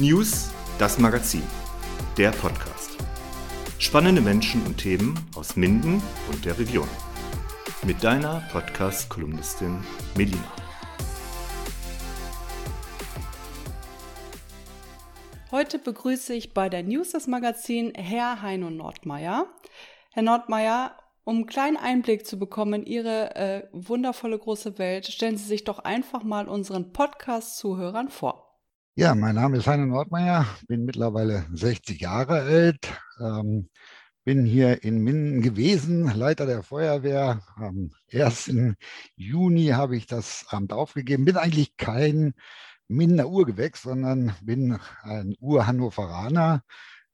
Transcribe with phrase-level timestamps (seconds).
[0.00, 1.42] News, das Magazin,
[2.16, 2.96] der Podcast.
[3.78, 6.02] Spannende Menschen und Themen aus Minden
[6.32, 6.88] und der Region.
[7.84, 9.84] Mit deiner Podcast-Kolumnistin
[10.16, 10.42] Melina.
[15.50, 19.48] Heute begrüße ich bei der News das Magazin Herr Heino Nordmeier.
[20.12, 25.36] Herr Nordmeier, um einen kleinen Einblick zu bekommen in Ihre äh, wundervolle große Welt, stellen
[25.36, 28.49] Sie sich doch einfach mal unseren Podcast-Zuhörern vor.
[28.96, 32.88] Ja, mein Name ist Heine Nordmeier, bin mittlerweile 60 Jahre alt,
[33.20, 33.68] ähm,
[34.24, 37.40] bin hier in Minden gewesen, Leiter der Feuerwehr.
[37.56, 38.74] Am 1.
[39.16, 42.34] Juni habe ich das Amt aufgegeben, bin eigentlich kein
[42.88, 46.62] Mindener Urgewächs, sondern bin ein Ur-Hannoveraner.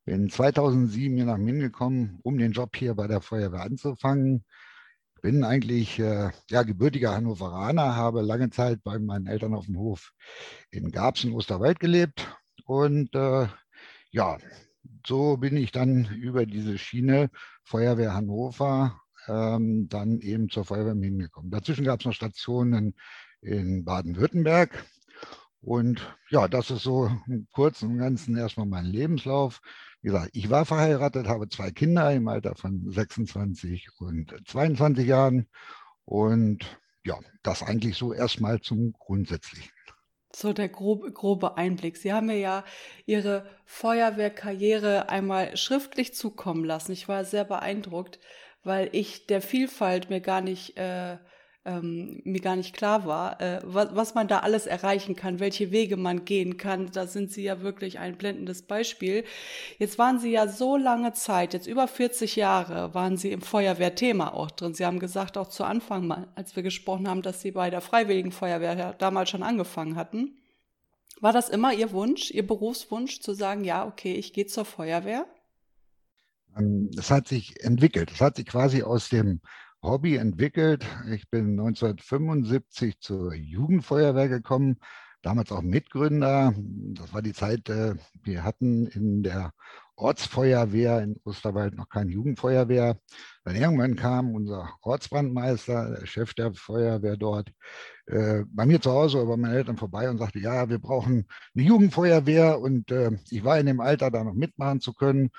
[0.07, 4.45] Bin 2007 hier nach Minden gekommen, um den Job hier bei der Feuerwehr anzufangen
[5.23, 10.13] bin eigentlich äh, ja, gebürtiger Hannoveraner, habe lange Zeit bei meinen Eltern auf dem Hof
[10.71, 12.29] in Garbsen, Osterwald gelebt.
[12.65, 13.47] Und äh,
[14.11, 14.39] ja,
[15.07, 17.31] so bin ich dann über diese Schiene
[17.65, 21.51] Feuerwehr Hannover ähm, dann eben zur Feuerwehr hingekommen.
[21.51, 22.95] Dazwischen gab es noch Stationen
[23.41, 24.85] in Baden-Württemberg.
[25.67, 29.61] Und ja, das ist so im Kurzen und Ganzen erstmal mein Lebenslauf.
[30.01, 35.49] Wie gesagt, ich war verheiratet, habe zwei Kinder im Alter von 26 und 22 Jahren.
[36.05, 39.73] Und ja, das eigentlich so erstmal zum Grundsätzlichen.
[40.33, 41.97] So der grobe, grobe Einblick.
[41.97, 42.63] Sie haben mir ja
[43.05, 46.93] Ihre Feuerwehrkarriere einmal schriftlich zukommen lassen.
[46.93, 48.21] Ich war sehr beeindruckt,
[48.63, 51.17] weil ich der Vielfalt mir gar nicht äh,
[51.67, 55.71] ähm, mir gar nicht klar war, äh, was, was man da alles erreichen kann, welche
[55.71, 56.91] Wege man gehen kann.
[56.93, 59.25] Da sind Sie ja wirklich ein blendendes Beispiel.
[59.79, 64.29] Jetzt waren Sie ja so lange Zeit, jetzt über 40 Jahre, waren Sie im Feuerwehrthema
[64.33, 64.75] auch drin.
[64.75, 67.81] Sie haben gesagt, auch zu Anfang mal, als wir gesprochen haben, dass Sie bei der
[67.81, 70.39] Freiwilligen Feuerwehr damals schon angefangen hatten.
[71.21, 75.27] War das immer Ihr Wunsch, Ihr Berufswunsch, zu sagen, ja, okay, ich gehe zur Feuerwehr?
[76.57, 78.11] Ähm, es hat sich entwickelt.
[78.13, 79.41] Es hat sich quasi aus dem
[79.87, 80.85] Hobby entwickelt.
[81.13, 84.79] Ich bin 1975 zur Jugendfeuerwehr gekommen,
[85.23, 86.55] damals auch Mitgründer.
[86.57, 87.95] Das war die Zeit, äh,
[88.25, 89.53] wir hatten in der
[89.95, 92.99] Ortsfeuerwehr in Osterwald noch keine Jugendfeuerwehr.
[93.45, 97.53] Dann irgendwann kam unser Ortsbrandmeister, der Chef der Feuerwehr dort,
[98.07, 101.65] äh, bei mir zu Hause oder bei Eltern vorbei und sagte, ja, wir brauchen eine
[101.65, 105.31] Jugendfeuerwehr und äh, ich war in dem Alter, da noch mitmachen zu können.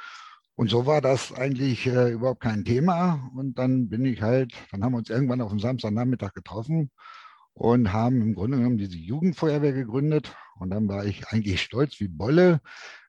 [0.58, 3.30] Und so war das eigentlich äh, überhaupt kein Thema.
[3.36, 6.90] Und dann bin ich halt, dann haben wir uns irgendwann auf dem Samstagnachmittag getroffen
[7.54, 10.36] und haben im Grunde genommen diese Jugendfeuerwehr gegründet.
[10.60, 12.60] Und dann war ich eigentlich stolz wie Bolle,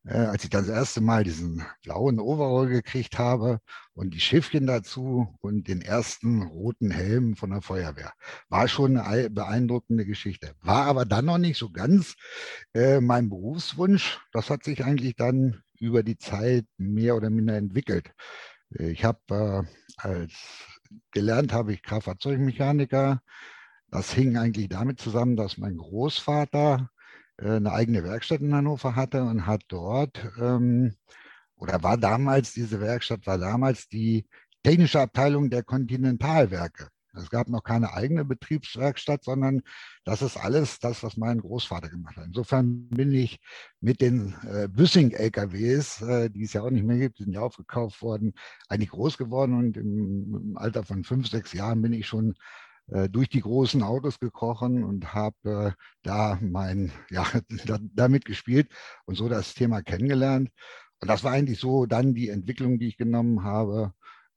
[0.04, 3.60] äh, als ich das erste Mal diesen blauen Overall gekriegt habe
[3.94, 8.12] und die Schiffchen dazu und den ersten roten Helm von der Feuerwehr.
[8.50, 10.52] War schon eine beeindruckende Geschichte.
[10.60, 12.14] War aber dann noch nicht so ganz
[12.74, 14.20] äh, mein Berufswunsch.
[14.32, 18.12] Das hat sich eigentlich dann über die Zeit mehr oder minder entwickelt.
[18.70, 19.62] Ich habe äh,
[19.96, 20.32] als
[21.12, 23.22] gelernt habe ich Kraftfahrzeugmechaniker.
[23.90, 26.90] Das hing eigentlich damit zusammen, dass mein Großvater
[27.38, 30.94] äh, eine eigene Werkstatt in Hannover hatte und hat dort ähm,
[31.56, 34.26] oder war damals diese Werkstatt war damals die
[34.62, 36.88] technische Abteilung der Kontinentalwerke.
[37.14, 39.62] Es gab noch keine eigene Betriebswerkstatt, sondern
[40.04, 42.26] das ist alles das, was mein Großvater gemacht hat.
[42.26, 43.40] Insofern bin ich
[43.80, 47.40] mit den äh, Büssing-LKWs, äh, die es ja auch nicht mehr gibt, die sind ja
[47.40, 48.34] aufgekauft worden,
[48.68, 52.34] eigentlich groß geworden und im, im Alter von fünf, sechs Jahren bin ich schon
[52.88, 57.26] äh, durch die großen Autos gekrochen und habe äh, da mein, ja,
[57.94, 58.70] damit gespielt
[59.04, 60.50] und so das Thema kennengelernt.
[61.00, 63.92] Und das war eigentlich so dann die Entwicklung, die ich genommen habe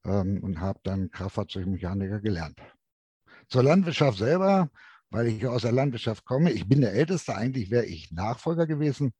[0.06, 2.59] ähm, und habe dann Kraftfahrzeugmechaniker gelernt.
[3.47, 4.69] Zur Landwirtschaft selber,
[5.09, 9.13] weil ich aus der Landwirtschaft komme, ich bin der Älteste, eigentlich wäre ich Nachfolger gewesen.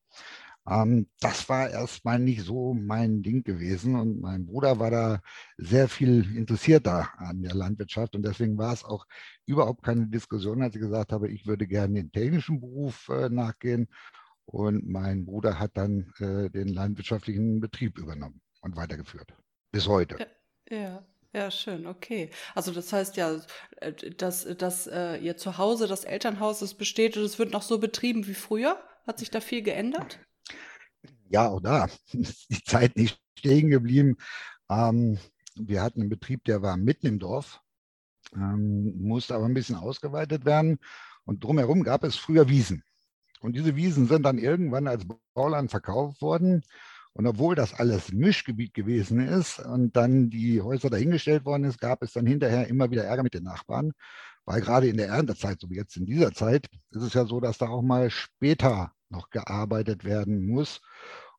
[0.68, 5.22] Ähm, das war erstmal nicht so mein Ding gewesen und mein Bruder war da
[5.58, 9.06] sehr viel interessierter an der Landwirtschaft und deswegen war es auch
[9.46, 13.88] überhaupt keine Diskussion, als ich gesagt habe, ich würde gerne den technischen Beruf äh, nachgehen
[14.46, 19.34] und mein Bruder hat dann äh, den landwirtschaftlichen Betrieb übernommen und weitergeführt.
[19.72, 20.17] Bis heute.
[20.20, 20.26] Ja.
[20.72, 21.03] Ja,
[21.34, 22.29] ja, schön, okay.
[22.56, 23.41] Also das heißt ja,
[23.78, 27.78] äh, dass, dass äh, ihr Zuhause, das Elternhaus, das besteht und es wird noch so
[27.78, 28.82] betrieben wie früher?
[29.06, 30.20] Hat sich da viel geändert?
[31.29, 31.53] Ja,
[32.14, 34.16] ist die Zeit nicht stehen geblieben.
[34.70, 35.18] Ähm,
[35.56, 37.62] wir hatten einen Betrieb, der war mitten im Dorf,
[38.34, 40.79] ähm, musste aber ein bisschen ausgeweitet werden.
[41.26, 42.84] Und drumherum gab es früher Wiesen.
[43.41, 46.64] Und diese Wiesen sind dann irgendwann als Bauland verkauft worden.
[47.13, 52.02] Und obwohl das alles Mischgebiet gewesen ist und dann die Häuser dahingestellt worden ist, gab
[52.03, 53.91] es dann hinterher immer wieder Ärger mit den Nachbarn,
[54.46, 57.40] weil gerade in der Erntezeit, so wie jetzt in dieser Zeit, ist es ja so,
[57.40, 60.81] dass da auch mal später noch gearbeitet werden muss.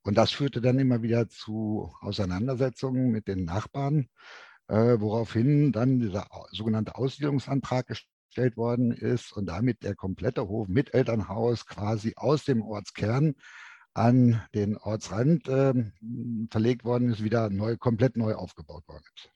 [0.02, 4.08] Und das führte dann immer wieder zu Auseinandersetzungen mit den Nachbarn,
[4.68, 10.92] äh, woraufhin dann dieser sogenannte Aussiedlungsantrag gestellt worden ist und damit der komplette Hof mit
[10.92, 13.34] Elternhaus quasi aus dem Ortskern
[13.94, 15.74] an den Ortsrand äh,
[16.50, 19.30] verlegt worden ist, wieder neu, komplett neu aufgebaut worden ist.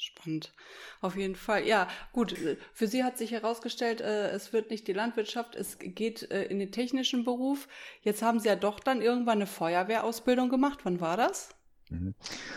[0.00, 0.54] Spannend.
[1.00, 1.66] Auf jeden Fall.
[1.66, 2.36] Ja, gut.
[2.72, 6.60] Für Sie hat sich herausgestellt, äh, es wird nicht die Landwirtschaft, es geht äh, in
[6.60, 7.66] den technischen Beruf.
[8.02, 10.80] Jetzt haben Sie ja doch dann irgendwann eine Feuerwehrausbildung gemacht.
[10.84, 11.50] Wann war das?
[11.90, 12.14] Mhm.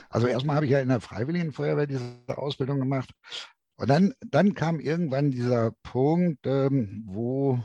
[0.09, 3.09] Also erstmal habe ich ja in der Freiwilligen Feuerwehr diese Ausbildung gemacht.
[3.75, 7.59] Und dann, dann kam irgendwann dieser Punkt, ähm, wo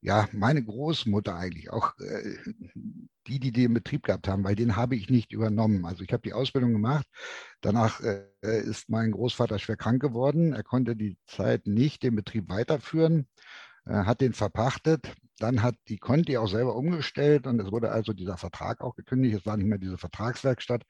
[0.00, 2.36] ja, meine Großmutter eigentlich, auch äh,
[3.26, 5.84] die, die den Betrieb gehabt haben, weil den habe ich nicht übernommen.
[5.84, 7.06] Also ich habe die Ausbildung gemacht.
[7.60, 10.52] Danach äh, ist mein Großvater schwer krank geworden.
[10.52, 13.26] Er konnte die Zeit nicht den Betrieb weiterführen,
[13.86, 15.14] äh, hat den verpachtet.
[15.38, 19.36] Dann hat die Conti auch selber umgestellt und es wurde also dieser Vertrag auch gekündigt.
[19.36, 20.84] Es war nicht mehr diese Vertragswerkstatt.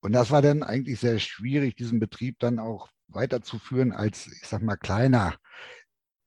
[0.00, 4.62] Und das war dann eigentlich sehr schwierig, diesen Betrieb dann auch weiterzuführen als, ich sag
[4.62, 5.34] mal, kleiner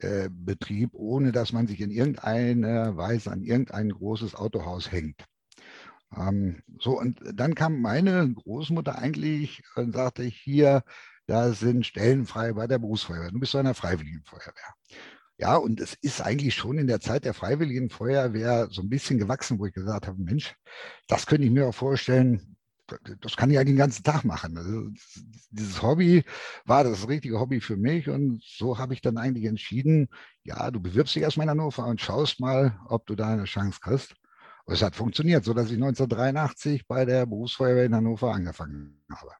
[0.03, 5.25] äh, Betrieb, ohne dass man sich in irgendeiner Weise an irgendein großes Autohaus hängt.
[6.15, 10.83] Ähm, so, und dann kam meine Großmutter eigentlich und sagte, hier,
[11.25, 13.31] da sind Stellen frei bei der Berufsfeuerwehr.
[13.31, 14.73] Du bist so einer Freiwilligen Feuerwehr.
[15.37, 19.17] Ja, und es ist eigentlich schon in der Zeit der Freiwilligen Feuerwehr so ein bisschen
[19.17, 20.55] gewachsen, wo ich gesagt habe, Mensch,
[21.07, 22.52] das könnte ich mir auch vorstellen,
[23.21, 24.57] das kann ich ja den ganzen Tag machen.
[24.57, 24.89] Also
[25.51, 26.23] dieses Hobby
[26.65, 30.09] war das richtige Hobby für mich und so habe ich dann eigentlich entschieden,
[30.43, 33.79] ja, du bewirbst dich erstmal in Hannover und schaust mal, ob du da eine Chance
[33.81, 34.15] kriegst.
[34.65, 39.31] Und es hat funktioniert, sodass ich 1983 bei der Berufsfeuerwehr in Hannover angefangen habe.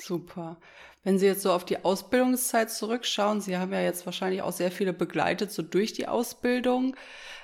[0.00, 0.58] Super.
[1.02, 4.70] Wenn Sie jetzt so auf die Ausbildungszeit zurückschauen, Sie haben ja jetzt wahrscheinlich auch sehr
[4.70, 6.96] viele begleitet, so durch die Ausbildung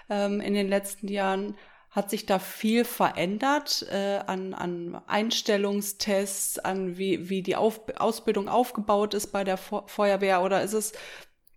[0.08, 1.56] ähm, in den letzten Jahren.
[1.96, 8.50] Hat sich da viel verändert äh, an, an Einstellungstests, an wie, wie die Auf Ausbildung
[8.50, 10.93] aufgebaut ist bei der Feuerwehr oder ist es,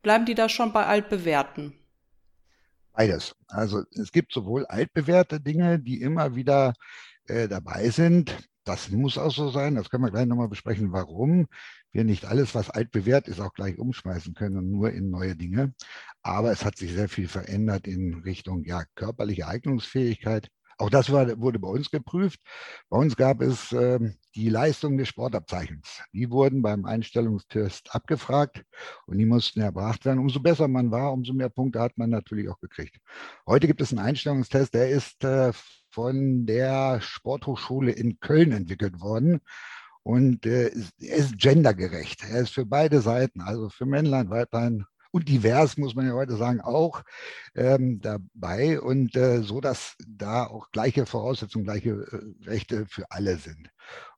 [0.02, 1.74] bleiben die da schon bei altbewährten?
[2.94, 3.36] Beides.
[3.50, 6.74] Also es gibt sowohl altbewährte Dinge, die immer wieder
[7.28, 8.38] äh, dabei sind.
[8.64, 9.76] Das muss auch so sein.
[9.76, 11.48] Das können wir gleich nochmal besprechen, warum
[11.92, 15.74] wir nicht alles, was altbewährt ist, auch gleich umschmeißen können und nur in neue Dinge.
[16.22, 20.50] Aber es hat sich sehr viel verändert in Richtung ja, körperliche Eignungsfähigkeit.
[20.80, 22.40] Auch das war, wurde bei uns geprüft.
[22.90, 24.00] Bei uns gab es äh,
[24.34, 26.02] die Leistung des Sportabzeichens.
[26.14, 28.64] Die wurden beim Einstellungstest abgefragt
[29.06, 30.20] und die mussten erbracht werden.
[30.20, 32.96] Umso besser man war, umso mehr Punkte hat man natürlich auch gekriegt.
[33.46, 35.52] Heute gibt es einen Einstellungstest, der ist äh,
[35.90, 39.42] von der Sporthochschule in Köln entwickelt worden.
[40.04, 42.24] Und äh, er ist gendergerecht.
[42.30, 46.38] Er ist für beide Seiten, also für Männlein, Weiblein und divers, muss man ja heute
[46.38, 47.04] sagen, auch
[47.56, 48.80] ähm, dabei.
[48.80, 53.70] Und äh, so, dass da auch gleiche Voraussetzungen, gleiche äh, Rechte für alle sind.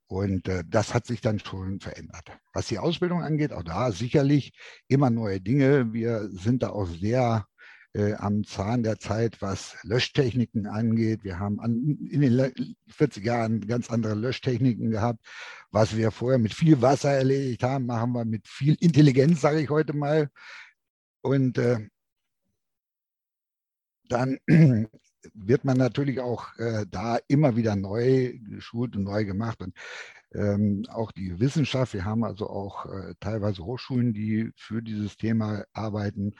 [0.07, 2.31] Und äh, das hat sich dann schon verändert.
[2.53, 4.53] Was die Ausbildung angeht, auch da sicherlich
[4.89, 5.93] immer neue Dinge.
[5.93, 7.45] Wir sind da auch sehr
[7.93, 11.23] äh, am Zahn der Zeit, was Löschtechniken angeht.
[11.23, 15.19] Wir haben an, in den 40 Jahren ganz andere Löschtechniken gehabt.
[15.71, 19.69] Was wir vorher mit viel Wasser erledigt haben, machen wir mit viel Intelligenz, sage ich
[19.69, 20.29] heute mal.
[21.21, 21.87] Und äh,
[24.07, 24.39] dann
[25.33, 29.61] wird man natürlich auch äh, da immer wieder neu geschult und neu gemacht.
[29.61, 29.75] Und
[30.33, 35.65] ähm, auch die Wissenschaft, wir haben also auch äh, teilweise Hochschulen, die für dieses Thema
[35.73, 36.33] arbeiten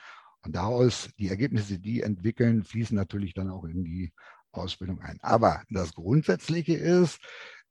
[0.43, 4.11] und daraus die Ergebnisse, die entwickeln, fließen natürlich dann auch in die
[4.51, 5.17] Ausbildung ein.
[5.21, 7.19] Aber das Grundsätzliche ist,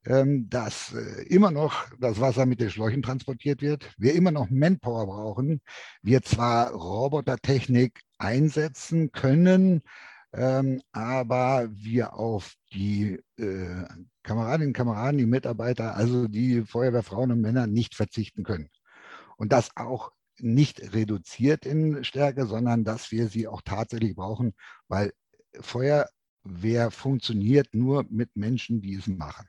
[0.07, 4.49] ähm, dass äh, immer noch das Wasser mit den Schläuchen transportiert wird, wir immer noch
[4.51, 5.61] Manpower brauchen,
[6.03, 9.83] wir zwar Robotertechnik einsetzen können,
[10.33, 13.85] ähm, aber wir auf die äh,
[14.23, 18.71] Kameradinnen und Kameraden, die Mitarbeiter, also die Feuerwehrfrauen und Männer nicht verzichten können.
[19.37, 24.55] Und das auch nicht reduziert in Stärke, sondern dass wir sie auch tatsächlich brauchen,
[24.89, 25.13] weil
[25.61, 29.49] Feuerwehr funktioniert nur mit Menschen, die es machen.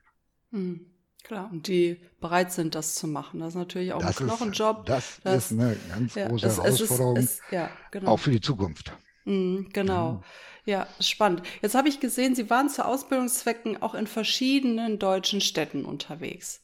[0.50, 0.92] Mhm.
[1.24, 3.40] Klar, und die bereit sind, das zu machen.
[3.40, 4.86] Das ist natürlich auch das ein Knochenjob.
[4.86, 8.10] das, das, ist eine ganz ja, große es, Herausforderung, es ist, es, ja, genau.
[8.10, 8.92] auch für die Zukunft.
[9.24, 10.24] Mhm, genau.
[10.64, 10.80] Ja.
[10.80, 11.42] ja, spannend.
[11.60, 16.60] Jetzt habe ich gesehen, Sie waren zu Ausbildungszwecken auch in verschiedenen deutschen Städten unterwegs.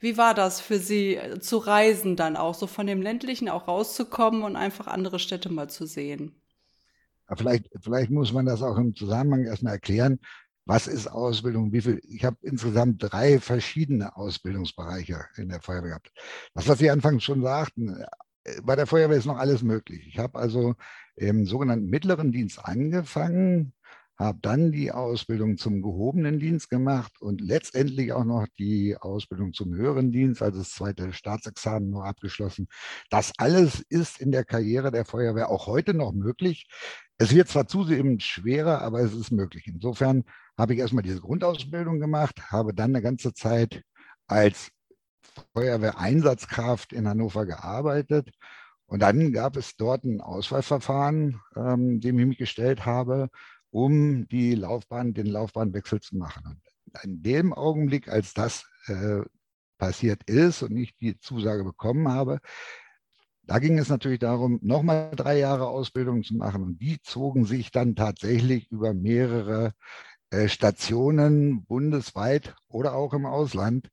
[0.00, 3.68] Wie war das für Sie äh, zu reisen dann auch, so von dem ländlichen auch
[3.68, 6.40] rauszukommen und einfach andere Städte mal zu sehen?
[7.36, 10.18] Vielleicht, vielleicht muss man das auch im Zusammenhang erstmal erklären.
[10.64, 11.72] Was ist Ausbildung?
[11.72, 12.00] Wie viel?
[12.08, 16.12] Ich habe insgesamt drei verschiedene Ausbildungsbereiche in der Feuerwehr gehabt.
[16.54, 18.04] Das, was Sie anfangs schon sagten,
[18.44, 20.06] äh, bei der Feuerwehr ist noch alles möglich.
[20.08, 20.74] Ich habe also
[21.16, 23.74] im sogenannten mittleren Dienst angefangen,
[24.20, 29.74] habe dann die Ausbildung zum gehobenen Dienst gemacht und letztendlich auch noch die Ausbildung zum
[29.74, 32.68] höheren Dienst, also das zweite Staatsexamen noch abgeschlossen.
[33.08, 36.68] Das alles ist in der Karriere der Feuerwehr auch heute noch möglich.
[37.16, 39.66] Es wird zwar zunehmend schwerer, aber es ist möglich.
[39.66, 40.24] Insofern
[40.58, 43.82] habe ich erstmal diese Grundausbildung gemacht, habe dann eine ganze Zeit
[44.26, 44.70] als
[45.54, 48.30] Feuerwehreinsatzkraft in Hannover gearbeitet.
[48.84, 53.30] Und dann gab es dort ein Auswahlverfahren, ähm, dem ich mich gestellt habe,
[53.70, 56.44] um die Laufbahn, den Laufbahnwechsel zu machen.
[56.46, 59.22] Und in dem Augenblick, als das äh,
[59.78, 62.40] passiert ist und ich die Zusage bekommen habe,
[63.42, 66.62] da ging es natürlich darum, nochmal drei Jahre Ausbildung zu machen.
[66.62, 69.72] Und die zogen sich dann tatsächlich über mehrere
[70.30, 73.90] äh, Stationen bundesweit oder auch im Ausland,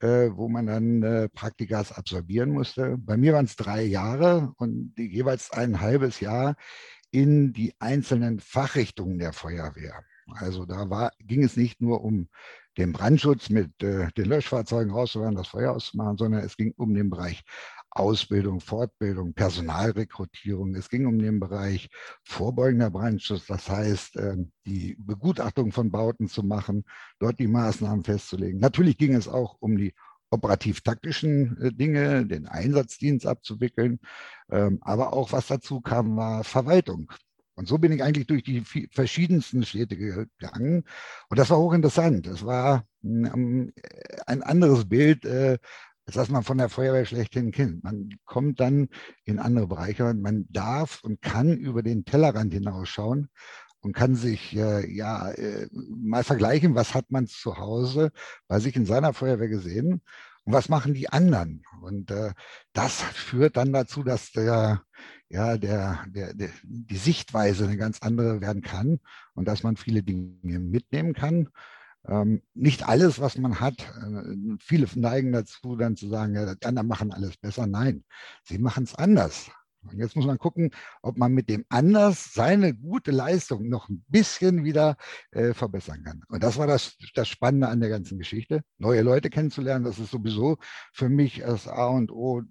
[0.00, 2.96] äh, wo man dann äh, Praktikas absolvieren musste.
[2.98, 6.56] Bei mir waren es drei Jahre und jeweils ein halbes Jahr
[7.14, 10.02] in die einzelnen Fachrichtungen der Feuerwehr.
[10.26, 12.28] Also da war, ging es nicht nur um
[12.76, 17.10] den Brandschutz mit äh, den Löschfahrzeugen rauszufahren, das Feuer auszumachen, sondern es ging um den
[17.10, 17.44] Bereich
[17.90, 20.74] Ausbildung, Fortbildung, Personalrekrutierung.
[20.74, 21.88] Es ging um den Bereich
[22.24, 26.84] vorbeugender Brandschutz, das heißt, äh, die Begutachtung von Bauten zu machen,
[27.20, 28.58] dort die Maßnahmen festzulegen.
[28.58, 29.94] Natürlich ging es auch um die
[30.34, 34.00] operativ-taktischen äh, Dinge, den Einsatzdienst abzuwickeln.
[34.50, 37.10] Ähm, aber auch was dazu kam, war Verwaltung.
[37.56, 40.84] Und so bin ich eigentlich durch die verschiedensten Städte gegangen.
[41.28, 42.26] Und das war hochinteressant.
[42.26, 43.72] Das war ähm,
[44.26, 45.58] ein anderes Bild, äh,
[46.06, 47.84] als was man von der Feuerwehr schlechthin kennt.
[47.84, 48.88] Man kommt dann
[49.24, 53.28] in andere Bereiche und man darf und kann über den Tellerrand hinausschauen
[53.84, 58.10] und kann sich äh, ja äh, mal vergleichen, was hat man zu Hause
[58.48, 60.00] bei sich in seiner Feuerwehr gesehen
[60.44, 61.64] und was machen die anderen.
[61.82, 62.32] Und äh,
[62.72, 64.82] das führt dann dazu, dass der,
[65.28, 69.00] ja, der, der, der, die Sichtweise eine ganz andere werden kann
[69.34, 71.50] und dass man viele Dinge mitnehmen kann.
[72.06, 76.66] Ähm, nicht alles, was man hat, äh, viele neigen dazu, dann zu sagen, ja, die
[76.66, 77.66] anderen machen alles besser.
[77.66, 78.04] Nein,
[78.44, 79.50] sie machen es anders.
[79.90, 80.70] Und jetzt muss man gucken,
[81.02, 84.96] ob man mit dem anders seine gute Leistung noch ein bisschen wieder
[85.30, 86.22] äh, verbessern kann.
[86.28, 88.62] Und das war das, das Spannende an der ganzen Geschichte.
[88.78, 90.56] Neue Leute kennenzulernen, das ist sowieso
[90.92, 92.42] für mich das A und O.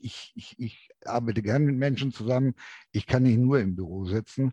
[0.00, 2.54] Ich, ich, ich arbeite gerne mit Menschen zusammen.
[2.92, 4.52] Ich kann nicht nur im Büro sitzen.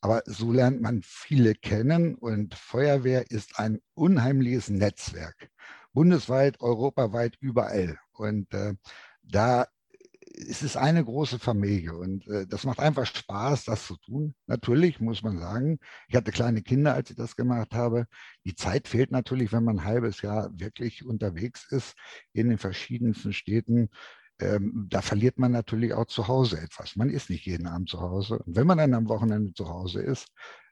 [0.00, 5.50] Aber so lernt man viele kennen und Feuerwehr ist ein unheimliches Netzwerk.
[5.92, 7.98] Bundesweit, europaweit, überall.
[8.12, 8.74] Und äh,
[9.22, 9.66] da
[10.46, 14.34] es ist eine große Familie und äh, das macht einfach Spaß, das zu tun.
[14.46, 15.78] Natürlich muss man sagen,
[16.08, 18.06] ich hatte kleine Kinder, als ich das gemacht habe.
[18.44, 21.96] Die Zeit fehlt natürlich, wenn man ein halbes Jahr wirklich unterwegs ist
[22.32, 23.88] in den verschiedensten Städten.
[24.40, 26.94] Ähm, da verliert man natürlich auch zu Hause etwas.
[26.96, 28.38] Man ist nicht jeden Abend zu Hause.
[28.38, 30.28] Und wenn man dann am Wochenende zu Hause ist,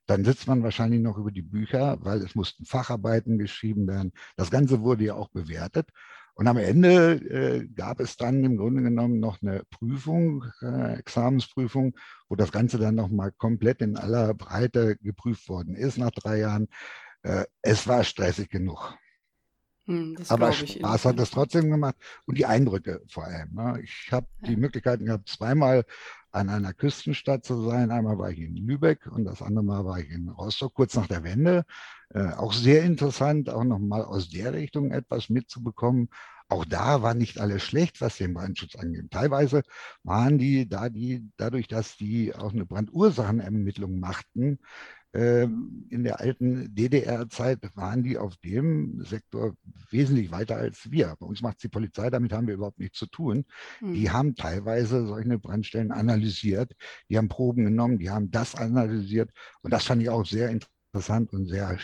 [0.06, 4.12] dann sitzt man wahrscheinlich noch über die Bücher, weil es mussten Facharbeiten geschrieben werden.
[4.37, 5.90] Das Ganze wurde ja auch bewertet.
[6.38, 11.97] Und am Ende äh, gab es dann im Grunde genommen noch eine Prüfung, äh, Examensprüfung,
[12.28, 16.69] wo das Ganze dann nochmal komplett in aller Breite geprüft worden ist nach drei Jahren.
[17.23, 18.95] Äh, es war stressig genug.
[19.87, 23.55] Hm, Aber Spaß hat es trotzdem gemacht und die Eindrücke vor allem.
[23.55, 23.81] Ne?
[23.83, 24.49] Ich habe ja.
[24.49, 25.87] die Möglichkeiten gehabt, zweimal
[26.37, 27.90] an einer Küstenstadt zu sein.
[27.90, 31.07] Einmal war ich in Lübeck und das andere Mal war ich in Rostock, kurz nach
[31.07, 31.64] der Wende.
[32.11, 36.11] Äh, auch sehr interessant, auch nochmal aus der Richtung etwas mitzubekommen.
[36.49, 39.11] Auch da war nicht alles schlecht, was den Brandschutz angeht.
[39.11, 39.62] Teilweise
[40.05, 44.59] waren die, da die, dadurch, dass die auch eine Brandursachenermittlung machten,
[45.12, 49.56] in der alten DDR-Zeit waren die auf dem Sektor
[49.90, 51.16] wesentlich weiter als wir.
[51.18, 53.46] Bei uns macht die Polizei, damit haben wir überhaupt nichts zu tun.
[53.80, 53.94] Mhm.
[53.94, 56.72] Die haben teilweise solche Brandstellen analysiert,
[57.08, 59.30] die haben Proben genommen, die haben das analysiert
[59.62, 61.78] und das fand ich auch sehr interessant und sehr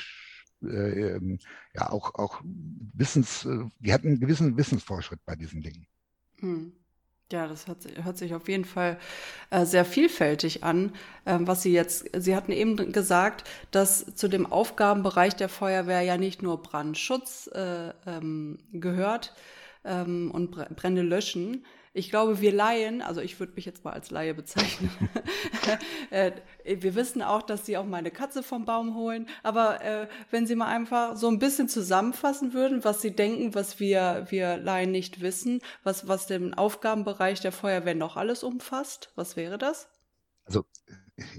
[0.65, 1.39] äh, ähm,
[1.75, 5.87] ja auch, auch Wissens, äh, die hatten einen gewissen Wissensfortschritt bei diesen Dingen.
[6.41, 6.73] Mhm.
[7.33, 8.99] Ja, das hört, hört, sich auf jeden Fall
[9.49, 10.93] äh, sehr vielfältig an,
[11.25, 16.19] äh, was Sie jetzt, Sie hatten eben gesagt, dass zu dem Aufgabenbereich der Feuerwehr ja
[16.19, 19.33] nicht nur Brandschutz äh, ähm, gehört
[19.83, 24.11] ähm, und Brände löschen, ich glaube, wir Laien, also ich würde mich jetzt mal als
[24.11, 24.91] Laie bezeichnen,
[26.11, 26.33] äh,
[26.65, 29.29] wir wissen auch, dass sie auch mal eine Katze vom Baum holen.
[29.43, 33.79] Aber äh, wenn Sie mal einfach so ein bisschen zusammenfassen würden, was Sie denken, was
[33.79, 39.37] wir, wir Laien nicht wissen, was, was den Aufgabenbereich der Feuerwehr noch alles umfasst, was
[39.37, 39.89] wäre das?
[40.45, 40.65] Also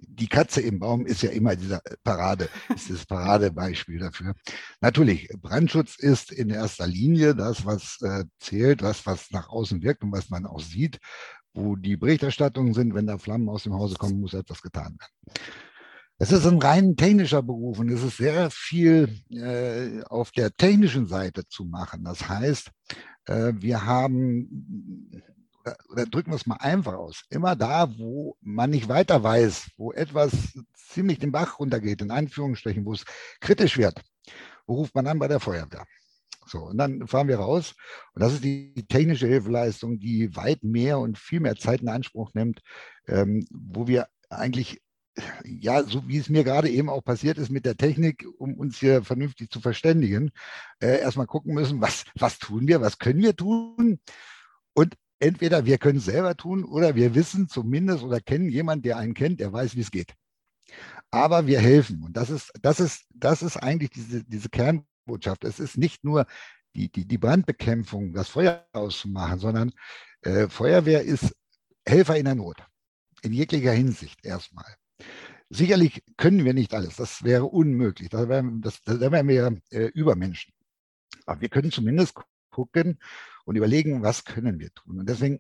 [0.02, 4.34] die Katze im Baum ist ja immer dieser Parade, ist das Paradebeispiel dafür.
[4.82, 10.04] Natürlich, Brandschutz ist in erster Linie das, was äh, zählt, was, was nach außen wirkt
[10.04, 11.00] und was man auch sieht,
[11.54, 15.48] wo die Berichterstattungen sind, wenn da Flammen aus dem Hause kommen, muss etwas getan werden.
[16.20, 21.08] Es ist ein rein technischer Beruf und es ist sehr viel äh, auf der technischen
[21.08, 22.04] Seite zu machen.
[22.04, 22.70] Das heißt,
[23.26, 25.12] äh, wir haben,
[25.64, 29.72] oder, oder drücken wir es mal einfach aus, immer da, wo man nicht weiter weiß,
[29.78, 30.32] wo etwas
[30.74, 33.06] ziemlich den Bach runtergeht, in Anführungsstrichen, wo es
[33.40, 34.02] kritisch wird,
[34.66, 35.86] wo ruft man an bei der Feuerwehr?
[36.46, 37.74] So, und dann fahren wir raus.
[38.14, 42.34] Und das ist die technische Hilfeleistung, die weit mehr und viel mehr Zeit in Anspruch
[42.34, 42.62] nimmt,
[43.08, 44.82] ähm, wo wir eigentlich
[45.46, 48.80] ja, so wie es mir gerade eben auch passiert ist mit der Technik, um uns
[48.80, 50.32] hier vernünftig zu verständigen,
[50.80, 54.00] äh, erstmal gucken müssen, was, was tun wir, was können wir tun?
[54.74, 58.98] Und entweder wir können es selber tun oder wir wissen zumindest oder kennen jemanden, der
[58.98, 60.14] einen kennt, der weiß, wie es geht.
[61.12, 62.04] Aber wir helfen.
[62.04, 65.46] Und das ist, das ist, das ist eigentlich diese, diese Kernbotschaft.
[65.46, 66.26] Es ist nicht nur
[66.76, 69.72] die, die, die Brandbekämpfung, das Feuer auszumachen, sondern
[70.22, 71.36] äh, Feuerwehr ist
[71.86, 72.58] Helfer in der Not.
[73.22, 74.76] In jeglicher Hinsicht erstmal.
[75.50, 80.54] Sicherlich können wir nicht alles, das wäre unmöglich, da wären, wir äh, Übermenschen.
[81.26, 82.16] Aber wir können zumindest
[82.50, 82.98] gucken
[83.46, 85.00] und überlegen, was können wir tun.
[85.00, 85.40] Und deswegen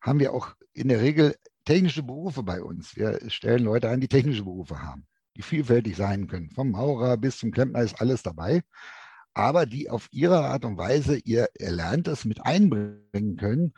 [0.00, 2.96] haben wir auch in der Regel technische Berufe bei uns.
[2.96, 5.06] Wir stellen Leute ein, die technische Berufe haben,
[5.36, 6.50] die vielfältig sein können.
[6.50, 8.62] Vom Maurer bis zum Klempner ist alles dabei,
[9.32, 13.72] aber die auf ihre Art und Weise ihr Erlerntes mit einbringen können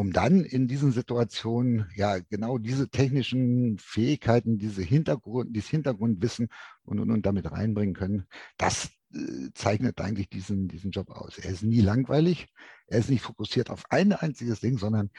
[0.00, 6.48] um dann in diesen Situationen ja genau diese technischen Fähigkeiten, diese Hintergrund, dieses Hintergrundwissen
[6.84, 8.24] und, und, und damit reinbringen können,
[8.56, 8.90] das
[9.54, 11.38] zeichnet eigentlich diesen, diesen Job aus.
[11.38, 12.48] Er ist nie langweilig,
[12.86, 15.10] er ist nicht fokussiert auf ein einziges Ding, sondern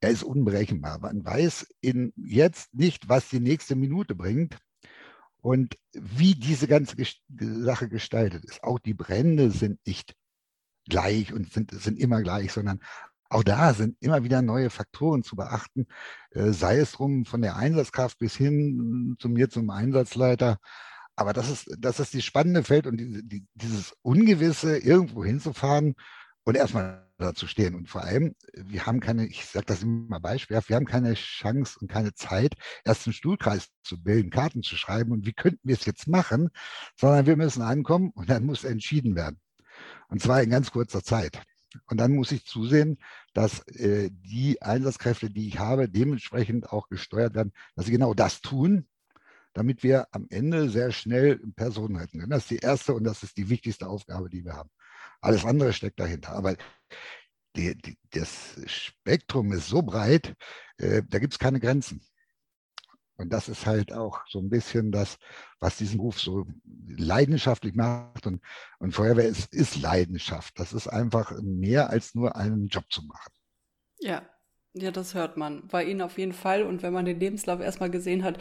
[0.00, 0.98] er ist unberechenbar.
[1.00, 4.56] Man weiß in jetzt nicht, was die nächste Minute bringt
[5.42, 6.96] und wie diese ganze
[7.28, 8.62] Sache gestaltet ist.
[8.62, 10.14] Auch die Brände sind nicht
[10.88, 12.80] gleich und sind, sind immer gleich, sondern
[13.28, 15.86] auch da sind immer wieder neue Faktoren zu beachten,
[16.32, 20.58] äh, sei es drum von der Einsatzkraft bis hin zu mir zum Einsatzleiter.
[21.20, 25.94] Aber das ist, das ist die spannende Feld und die, die, dieses Ungewisse, irgendwo hinzufahren
[26.44, 27.74] und erstmal da zu stehen.
[27.74, 31.76] Und vor allem, wir haben keine, ich sage das immer beispielhaft, wir haben keine Chance
[31.78, 32.54] und keine Zeit,
[32.86, 36.48] erst einen Stuhlkreis zu bilden, Karten zu schreiben und wie könnten wir es jetzt machen,
[36.96, 39.38] sondern wir müssen ankommen und dann muss entschieden werden.
[40.08, 41.42] Und zwar in ganz kurzer Zeit.
[41.84, 42.96] Und dann muss ich zusehen,
[43.34, 48.40] dass äh, die Einsatzkräfte, die ich habe, dementsprechend auch gesteuert werden, dass sie genau das
[48.40, 48.86] tun,
[49.52, 52.30] damit wir am Ende sehr schnell Personen retten können.
[52.30, 54.70] Das ist die erste und das ist die wichtigste Aufgabe, die wir haben.
[55.20, 56.32] Alles andere steckt dahinter.
[56.32, 56.56] Aber
[57.56, 60.34] die, die, das Spektrum ist so breit,
[60.78, 62.00] äh, da gibt es keine Grenzen.
[63.16, 65.18] Und das ist halt auch so ein bisschen das,
[65.58, 66.46] was diesen Beruf so
[66.86, 68.26] leidenschaftlich macht.
[68.26, 68.42] Und,
[68.78, 70.58] und Feuerwehr ist, ist Leidenschaft.
[70.58, 73.32] Das ist einfach mehr als nur einen Job zu machen.
[73.98, 74.26] Ja,
[74.74, 76.62] ja, das hört man bei Ihnen auf jeden Fall.
[76.62, 78.38] Und wenn man den Lebenslauf erstmal gesehen hat,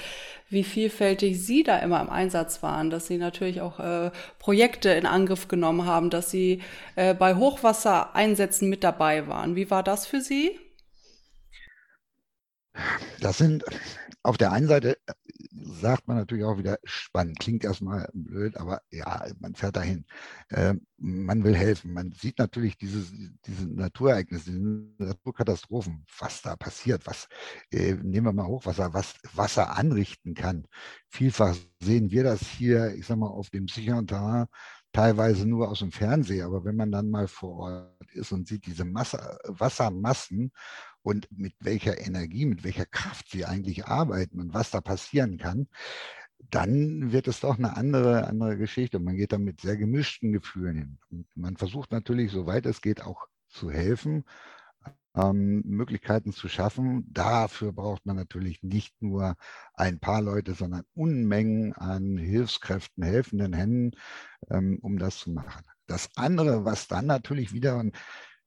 [0.50, 5.08] wie vielfältig Sie da immer im Einsatz waren, dass Sie natürlich auch äh, Projekte in
[5.08, 6.62] Angriff genommen haben, dass Sie
[6.96, 9.56] äh, bei Hochwassereinsätzen mit dabei waren.
[9.56, 10.60] Wie war das für Sie?
[13.20, 13.64] Das sind
[14.24, 15.14] auf der einen Seite äh,
[15.52, 20.06] sagt man natürlich auch wieder spannend, klingt erstmal blöd, aber ja, man fährt dahin.
[20.50, 21.94] Äh, man will helfen.
[21.94, 23.14] Man sieht natürlich dieses,
[23.46, 24.60] diese Naturereignisse, diese
[24.98, 27.28] Naturkatastrophen, was da passiert, was,
[27.72, 30.68] äh, nehmen wir mal Hochwasser, was Wasser anrichten kann.
[31.08, 34.48] Vielfach sehen wir das hier, ich sag mal, auf dem sicheren Terrain
[34.92, 38.66] teilweise nur aus dem Fernsehen, aber wenn man dann mal vor Ort ist und sieht
[38.66, 40.52] diese Masse, Wassermassen
[41.10, 45.68] und mit welcher Energie, mit welcher Kraft sie eigentlich arbeiten und was da passieren kann,
[46.52, 49.00] dann wird es doch eine andere, andere Geschichte.
[49.00, 50.98] Man geht da mit sehr gemischten Gefühlen hin.
[51.10, 54.24] Und man versucht natürlich, soweit es geht, auch zu helfen,
[55.16, 57.12] ähm, Möglichkeiten zu schaffen.
[57.12, 59.36] Dafür braucht man natürlich nicht nur
[59.74, 63.98] ein paar Leute, sondern Unmengen an Hilfskräften, helfenden Händen,
[64.52, 65.66] ähm, um das zu machen.
[65.88, 67.96] Das andere, was dann natürlich wieder, und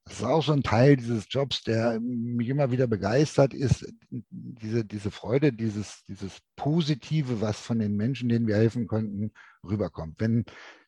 [0.04, 4.84] das ist auch so ein Teil dieses Jobs, der mich immer wieder begeistert, ist diese,
[4.84, 9.32] diese Freude, dieses, dieses Positive, was von den Menschen, denen wir helfen konnten,
[9.64, 10.16] rüberkommt.
[10.18, 10.44] Wenn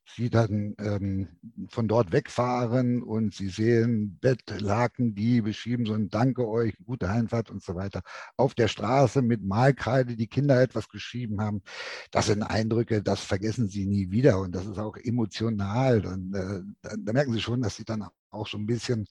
[0.06, 1.28] sie dann ähm,
[1.68, 7.62] von dort wegfahren und sie sehen Bettlaken, die beschrieben sind, danke euch, gute Heimfahrt und
[7.62, 8.02] so weiter,
[8.36, 11.62] auf der Straße mit Malkreide, die Kinder etwas geschrieben haben.
[12.10, 16.04] Das sind Eindrücke, das vergessen sie nie wieder und das ist auch emotional.
[16.06, 19.06] Und äh, da, da merken sie schon, dass sie dann auch so ein bisschen,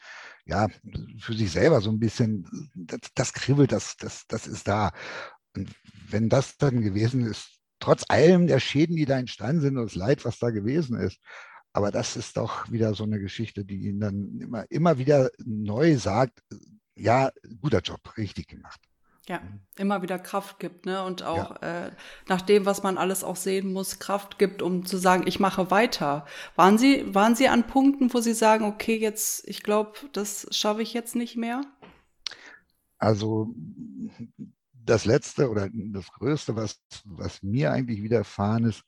[0.45, 0.67] ja,
[1.19, 4.91] für sich selber so ein bisschen, das, das kribbelt, das, das, das ist da.
[5.56, 5.69] Und
[6.10, 9.96] wenn das dann gewesen ist, trotz allem der Schäden, die da entstanden sind und das
[9.96, 11.19] Leid, was da gewesen ist.
[11.74, 15.98] Aber das ist doch wieder so eine Geschichte, die ihn dann immer, immer wieder neu
[15.98, 16.41] sagt,
[16.96, 17.30] ja,
[17.62, 18.80] guter Job, richtig gemacht.
[19.28, 19.41] Ja,
[19.78, 21.04] immer wieder Kraft gibt, ne?
[21.04, 21.88] Und auch ja.
[21.88, 21.91] äh,
[22.30, 25.69] nach dem, was man alles auch sehen muss, Kraft gibt, um zu sagen, ich mache
[25.69, 26.26] weiter.
[26.56, 30.82] Waren Sie, waren Sie an Punkten, wo Sie sagen, okay, jetzt, ich glaube, das schaffe
[30.82, 31.62] ich jetzt nicht mehr?
[32.98, 33.54] Also
[34.86, 38.84] das Letzte oder das Größte, was, was mir eigentlich widerfahren ist,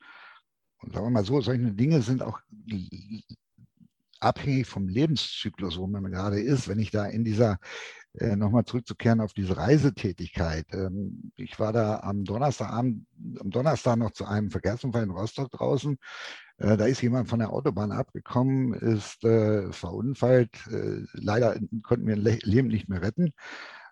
[0.82, 2.40] und sagen wir mal so, solche Dinge sind auch
[4.20, 6.68] abhängig vom Lebenszyklus, wo man gerade ist.
[6.68, 7.60] Wenn ich da in dieser
[8.20, 10.66] äh, nochmal zurückzukehren auf diese Reisetätigkeit.
[10.74, 13.06] Ähm, ich war da am Donnerstagabend,
[13.40, 15.98] am Donnerstag noch zu einem Verkehrsunfall in Rostock draußen.
[16.58, 20.52] Äh, da ist jemand von der Autobahn abgekommen, ist äh, verunfallt.
[21.14, 23.34] leider konnten wir ein Leben nicht mehr retten.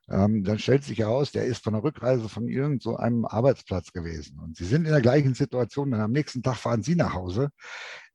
[0.10, 4.40] Ähm, dann stellt sich heraus, der ist von der Rückreise von irgendeinem so Arbeitsplatz gewesen.
[4.40, 7.50] Und Sie sind in der gleichen Situation, dann am nächsten Tag fahren Sie nach Hause.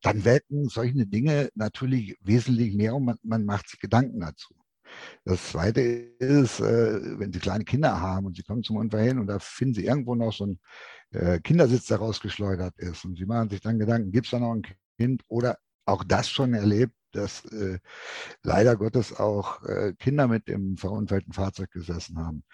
[0.02, 4.54] Dann werden solche Dinge natürlich wesentlich mehr und man, man macht sich Gedanken dazu.
[5.24, 9.18] Das Zweite ist, äh, wenn Sie kleine Kinder haben und Sie kommen zum Unfall hin
[9.18, 10.60] und da finden Sie irgendwo noch so einen
[11.10, 14.52] äh, Kindersitz, der rausgeschleudert ist und Sie machen sich dann Gedanken, gibt es da noch
[14.54, 14.62] ein
[14.98, 17.78] Kind oder auch das schon erlebt, dass äh,
[18.42, 22.44] leider Gottes auch äh, Kinder mit dem verunfallten Fahrzeug gesessen haben.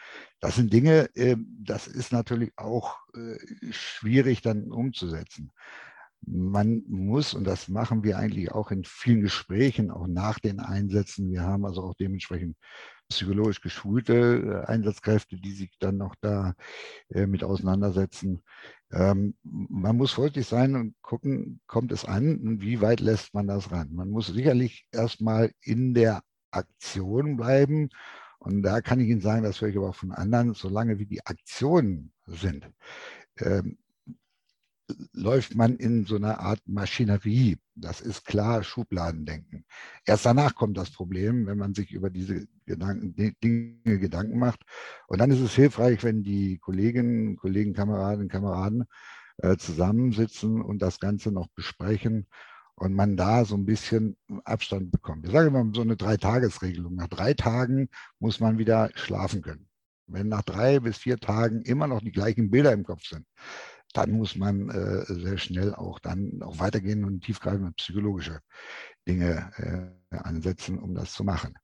[0.40, 3.38] Das sind Dinge, äh, das ist natürlich auch äh,
[3.70, 5.52] schwierig dann umzusetzen
[6.26, 11.30] man muss, und das machen wir eigentlich auch in vielen Gesprächen, auch nach den Einsätzen,
[11.30, 12.56] wir haben also auch dementsprechend
[13.08, 16.54] psychologisch geschulte äh, Einsatzkräfte, die sich dann noch da
[17.10, 18.42] äh, mit auseinandersetzen.
[18.92, 23.46] Ähm, man muss vorsichtig sein und gucken, kommt es an und wie weit lässt man
[23.46, 23.92] das ran.
[23.92, 27.90] Man muss sicherlich erstmal in der Aktion bleiben.
[28.38, 31.06] Und da kann ich Ihnen sagen, das höre ich aber auch von anderen, solange wie
[31.06, 32.70] die Aktionen sind,
[33.38, 33.78] ähm,
[35.12, 37.56] läuft man in so einer Art Maschinerie.
[37.76, 39.64] Das ist klar Schubladendenken.
[40.04, 44.60] Erst danach kommt das Problem, wenn man sich über diese Gedanken, Dinge Gedanken macht.
[45.08, 48.84] Und dann ist es hilfreich, wenn die Kolleginnen, Kollegen, Kameradinnen, Kameraden
[49.38, 52.28] äh, zusammensitzen und das Ganze noch besprechen
[52.76, 55.26] und man da so ein bisschen Abstand bekommt.
[55.26, 56.94] Ich sage immer so eine Dreitagesregelung.
[56.94, 57.88] Nach drei Tagen
[58.20, 59.68] muss man wieder schlafen können.
[60.06, 63.26] Wenn nach drei bis vier Tagen immer noch die gleichen Bilder im Kopf sind,
[63.94, 68.40] dann muss man äh, sehr schnell auch dann auch weitergehen und tiefgreifende psychologische
[69.06, 69.50] Dinge
[70.10, 71.54] äh, ansetzen, um das zu machen.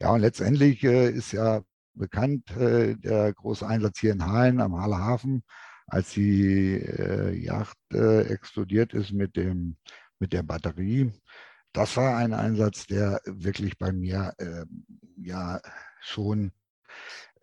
[0.00, 1.62] Ja, und letztendlich äh, ist ja
[1.94, 5.42] bekannt äh, der große Einsatz hier in Hain am Haller Hafen,
[5.86, 9.76] als die äh, Yacht äh, explodiert ist mit, dem,
[10.18, 11.12] mit der Batterie.
[11.72, 15.60] Das war ein Einsatz, der wirklich bei mir ähm, ja
[16.00, 16.52] schon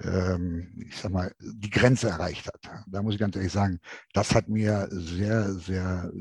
[0.02, 2.84] ähm, ich sag mal, die Grenze erreicht hat.
[2.88, 3.80] Da muss ich ganz ehrlich sagen,
[4.14, 6.12] das hat mir sehr, sehr,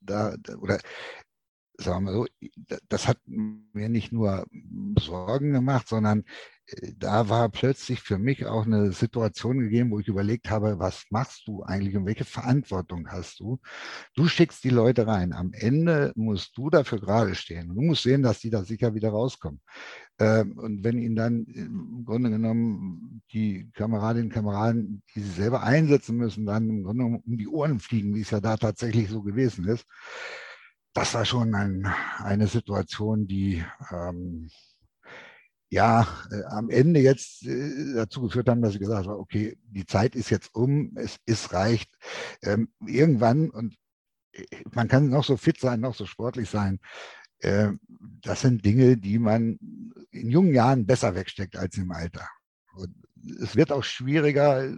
[0.00, 0.78] da, oder
[1.78, 2.26] sagen wir mal so,
[2.88, 4.46] das hat mir nicht nur
[4.98, 6.24] Sorgen gemacht, sondern
[6.96, 11.46] da war plötzlich für mich auch eine Situation gegeben, wo ich überlegt habe, was machst
[11.46, 13.60] du eigentlich und welche Verantwortung hast du?
[14.14, 15.32] Du schickst die Leute rein.
[15.32, 17.68] Am Ende musst du dafür gerade stehen.
[17.68, 19.60] Du musst sehen, dass die da sicher wieder rauskommen.
[20.18, 25.62] Ähm, und wenn ihnen dann im Grunde genommen die Kameradinnen und Kameraden, die sie selber
[25.62, 29.08] einsetzen müssen, dann im Grunde genommen um die Ohren fliegen, wie es ja da tatsächlich
[29.08, 29.86] so gewesen ist,
[30.94, 31.86] das war schon ein,
[32.18, 34.48] eine Situation, die ähm,
[35.70, 39.86] ja äh, am Ende jetzt äh, dazu geführt haben, dass ich gesagt habe, okay, die
[39.86, 41.90] Zeit ist jetzt um, es ist reicht.
[42.42, 43.76] Ähm, irgendwann, und
[44.32, 46.78] äh, man kann noch so fit sein, noch so sportlich sein,
[47.40, 47.70] äh,
[48.22, 49.58] das sind Dinge, die man
[50.10, 52.28] in jungen Jahren besser wegsteckt als im Alter.
[52.74, 52.94] Und
[53.40, 54.72] es wird auch schwieriger,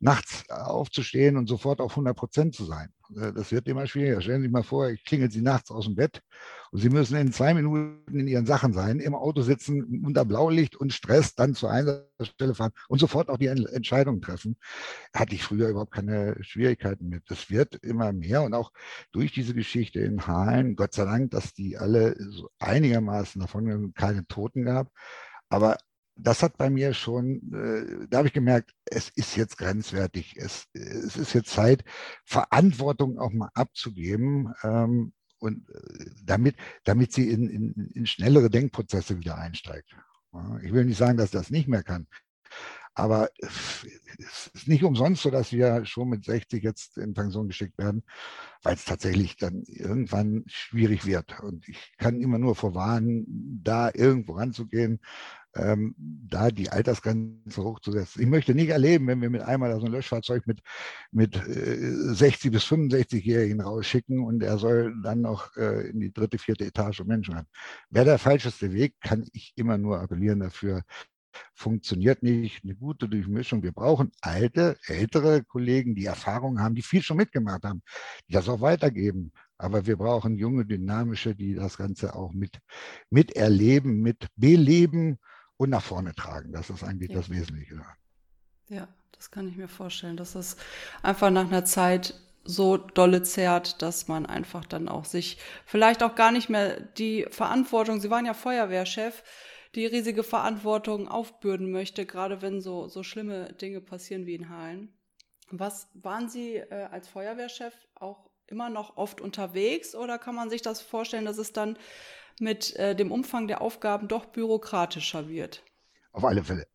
[0.00, 2.92] nachts aufzustehen und sofort auf 100 Prozent zu sein.
[3.16, 4.20] Äh, das wird immer schwieriger.
[4.20, 6.22] Stellen Sie sich mal vor, ich klingel Sie nachts aus dem Bett
[6.70, 10.76] und Sie müssen in zwei Minuten in Ihren Sachen sein, im Auto sitzen, unter Blaulicht
[10.76, 14.56] und Stress, dann zur Einsatzstelle fahren und sofort auch die Entscheidung treffen.
[15.14, 17.24] Hatte ich früher überhaupt keine Schwierigkeiten mit.
[17.28, 18.72] Das wird immer mehr und auch
[19.12, 24.26] durch diese Geschichte in Halen, Gott sei Dank, dass die alle so einigermaßen davon keine
[24.26, 24.90] Toten gab.
[25.48, 25.76] Aber
[26.18, 30.36] das hat bei mir schon, äh, da habe ich gemerkt, es ist jetzt grenzwertig.
[30.36, 31.84] Es, es ist jetzt Zeit,
[32.24, 39.18] Verantwortung auch mal abzugeben ähm, und äh, damit, damit sie in, in, in schnellere Denkprozesse
[39.18, 39.94] wieder einsteigt.
[40.62, 42.06] Ich will nicht sagen, dass das nicht mehr kann.
[42.98, 47.78] Aber es ist nicht umsonst so, dass wir schon mit 60 jetzt in Pension geschickt
[47.78, 48.02] werden,
[48.64, 51.38] weil es tatsächlich dann irgendwann schwierig wird.
[51.40, 55.00] Und ich kann immer nur vorwarnen, da irgendwo ranzugehen,
[55.58, 58.22] ähm, da die Altersgrenze hochzusetzen.
[58.22, 60.60] Ich möchte nicht erleben, wenn wir mit einmal so ein Löschfahrzeug mit,
[61.10, 66.38] mit äh, 60 bis 65-Jährigen rausschicken und er soll dann noch äh, in die dritte,
[66.38, 67.48] vierte Etage Menschen haben.
[67.90, 70.82] Wäre der falscheste Weg, kann ich immer nur appellieren dafür,
[71.54, 72.64] funktioniert nicht.
[72.64, 73.62] Eine gute Durchmischung.
[73.62, 77.82] Wir brauchen alte, ältere Kollegen, die Erfahrung haben, die viel schon mitgemacht haben,
[78.28, 79.32] die das auch weitergeben.
[79.58, 82.58] Aber wir brauchen junge, dynamische, die das Ganze auch mit,
[83.10, 85.18] miterleben, mit beleben
[85.58, 86.52] und nach vorne tragen.
[86.52, 87.16] Das ist eigentlich ja.
[87.16, 87.82] das Wesentliche.
[88.68, 90.56] Ja, das kann ich mir vorstellen, dass das
[91.02, 96.14] einfach nach einer Zeit so dolle zerrt, dass man einfach dann auch sich vielleicht auch
[96.14, 99.22] gar nicht mehr die Verantwortung, Sie waren ja Feuerwehrchef,
[99.74, 104.96] die riesige Verantwortung aufbürden möchte, gerade wenn so, so schlimme Dinge passieren wie in Hallen.
[105.50, 110.62] Was waren Sie äh, als Feuerwehrchef auch immer noch oft unterwegs oder kann man sich
[110.62, 111.76] das vorstellen, dass es dann
[112.40, 115.64] mit äh, dem Umfang der Aufgaben doch bürokratischer wird?
[116.12, 116.66] Auf alle Fälle.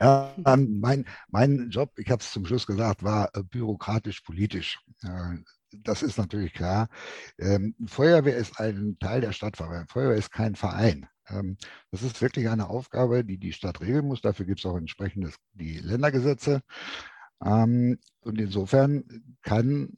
[0.00, 0.34] Ja.
[0.46, 4.80] Ähm, mein, mein Job, ich habe es zum Schluss gesagt, war äh, bürokratisch-politisch.
[5.04, 5.36] Äh,
[5.70, 6.88] das ist natürlich klar.
[7.38, 9.88] Ähm, Feuerwehr ist ein Teil der Stadtverwaltung.
[9.88, 11.06] Feuerwehr ist kein Verein.
[11.28, 11.56] Ähm,
[11.90, 14.20] das ist wirklich eine Aufgabe, die die Stadt regeln muss.
[14.20, 16.62] Dafür gibt es auch entsprechend die Ländergesetze.
[17.44, 19.04] Ähm, und insofern
[19.42, 19.90] kann,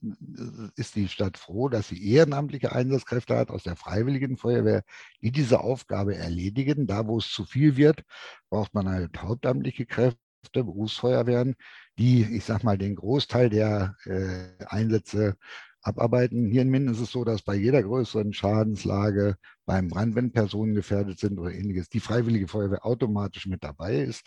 [0.76, 4.82] ist die Stadt froh, dass sie ehrenamtliche Einsatzkräfte hat aus der Freiwilligen Feuerwehr,
[5.20, 6.86] die diese Aufgabe erledigen.
[6.86, 8.02] Da, wo es zu viel wird,
[8.48, 10.18] braucht man halt hauptamtliche Kräfte,
[10.52, 11.54] Berufsfeuerwehren,
[11.98, 15.36] die, ich sag mal, den Großteil der äh, Einsätze
[15.80, 16.46] abarbeiten.
[16.46, 20.74] Hier in Minden ist es so, dass bei jeder größeren Schadenslage beim Brand, wenn Personen
[20.74, 24.26] gefährdet sind oder ähnliches, die Freiwillige Feuerwehr automatisch mit dabei ist.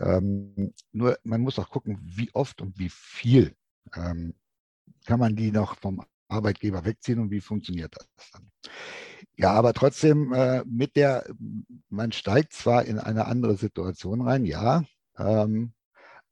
[0.00, 3.54] Ähm, nur man muss auch gucken, wie oft und wie viel
[3.94, 4.34] ähm,
[5.06, 8.50] kann man die noch vom Arbeitgeber wegziehen und wie funktioniert das dann.
[9.36, 11.24] Ja, aber trotzdem äh, mit der,
[11.88, 14.84] man steigt zwar in eine andere Situation rein, ja,
[15.18, 15.72] ähm,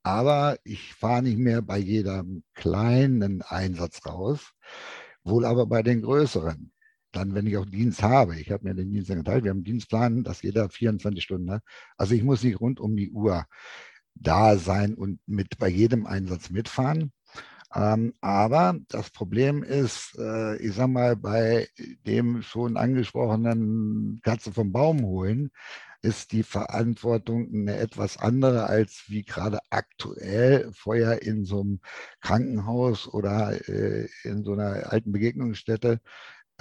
[0.03, 4.53] aber ich fahre nicht mehr bei jedem kleinen Einsatz raus,
[5.23, 6.71] wohl aber bei den größeren.
[7.11, 9.63] Dann, wenn ich auch Dienst habe, ich habe mir den Dienst geteilt, wir haben einen
[9.65, 11.63] Dienstplan, dass jeder 24 Stunden hat.
[11.97, 13.45] Also ich muss nicht rund um die Uhr
[14.15, 17.11] da sein und mit bei jedem Einsatz mitfahren.
[17.73, 21.67] Ähm, aber das Problem ist, äh, ich sag mal, bei
[22.05, 25.51] dem schon angesprochenen Katze vom Baum holen,
[26.01, 31.79] ist die Verantwortung eine etwas andere, als wie gerade aktuell vorher in so einem
[32.21, 36.01] Krankenhaus oder äh, in so einer alten Begegnungsstätte.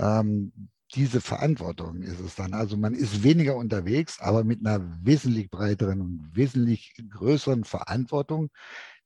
[0.01, 0.53] Ähm,
[0.95, 2.53] diese Verantwortung ist es dann.
[2.55, 8.51] Also man ist weniger unterwegs, aber mit einer wesentlich breiteren und wesentlich größeren Verantwortung,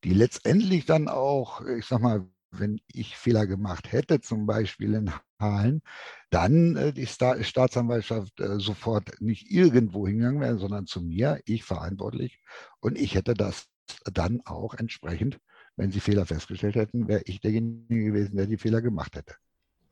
[0.02, 5.10] die letztendlich dann auch, ich sag mal, wenn ich Fehler gemacht hätte, zum Beispiel in
[5.40, 5.82] Halen,
[6.30, 11.64] dann äh, die Sta Staatsanwaltschaft äh, sofort nicht irgendwo hingegangen wäre, sondern zu mir, ich
[11.64, 12.38] verantwortlich.
[12.80, 13.66] Und ich hätte das
[14.04, 15.40] dann auch entsprechend,
[15.76, 19.34] wenn sie Fehler festgestellt hätten, wäre ich derjenige gewesen, der die Fehler gemacht hätte.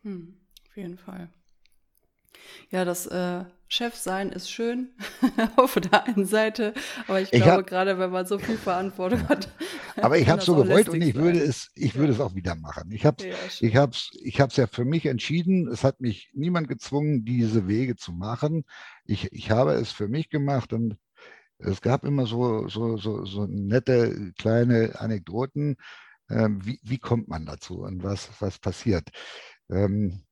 [0.02, 0.34] Hm,
[0.72, 1.28] auf jeden Fall.
[2.70, 4.88] Ja, das äh, Chefsein ist schön
[5.56, 6.72] auf der einen Seite,
[7.06, 9.52] aber ich, ich glaube, hab, gerade wenn man so viel Verantwortung hat.
[9.96, 12.18] Aber ich habe es so gewollt und ich würde es, ich würde ja.
[12.18, 12.90] es auch wieder machen.
[12.90, 15.68] Ich habe ja, ich hab's, ich hab's ja für mich entschieden.
[15.68, 18.64] Es hat mich niemand gezwungen, diese Wege zu machen.
[19.04, 20.96] Ich, ich habe es für mich gemacht und
[21.58, 25.76] es gab immer so, so, so, so nette kleine Anekdoten.
[26.30, 29.10] Ähm, wie, wie kommt man dazu und was, was passiert?
[29.70, 30.24] Ähm,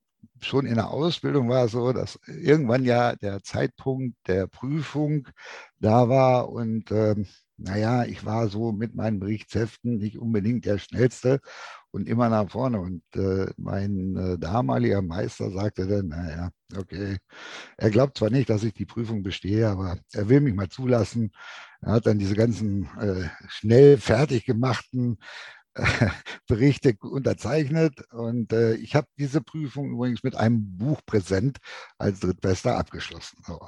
[0.44, 5.28] schon in der Ausbildung war es so, dass irgendwann ja der Zeitpunkt der Prüfung
[5.78, 7.26] da war und ähm,
[7.62, 11.40] naja, ich war so mit meinen Berichtsheften nicht unbedingt der Schnellste
[11.90, 12.80] und immer nach vorne.
[12.80, 17.18] Und äh, mein äh, damaliger Meister sagte dann, naja, okay,
[17.76, 21.32] er glaubt zwar nicht, dass ich die Prüfung bestehe, aber er will mich mal zulassen.
[21.82, 25.18] Er hat dann diese ganzen äh, schnell fertig gemachten
[26.48, 31.58] Berichte unterzeichnet und äh, ich habe diese Prüfung übrigens mit einem Buchpräsent
[31.98, 33.42] als Drittbester abgeschlossen.
[33.46, 33.60] So.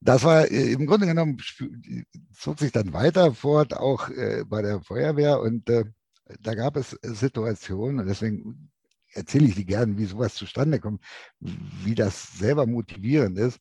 [0.00, 1.38] Das war äh, im Grunde genommen,
[2.32, 5.84] zog sich dann weiter fort, auch äh, bei der Feuerwehr und äh,
[6.40, 8.70] da gab es Situationen und deswegen
[9.12, 11.02] erzähle ich die gerne, wie sowas zustande kommt,
[11.40, 13.58] wie das selber motivierend ist.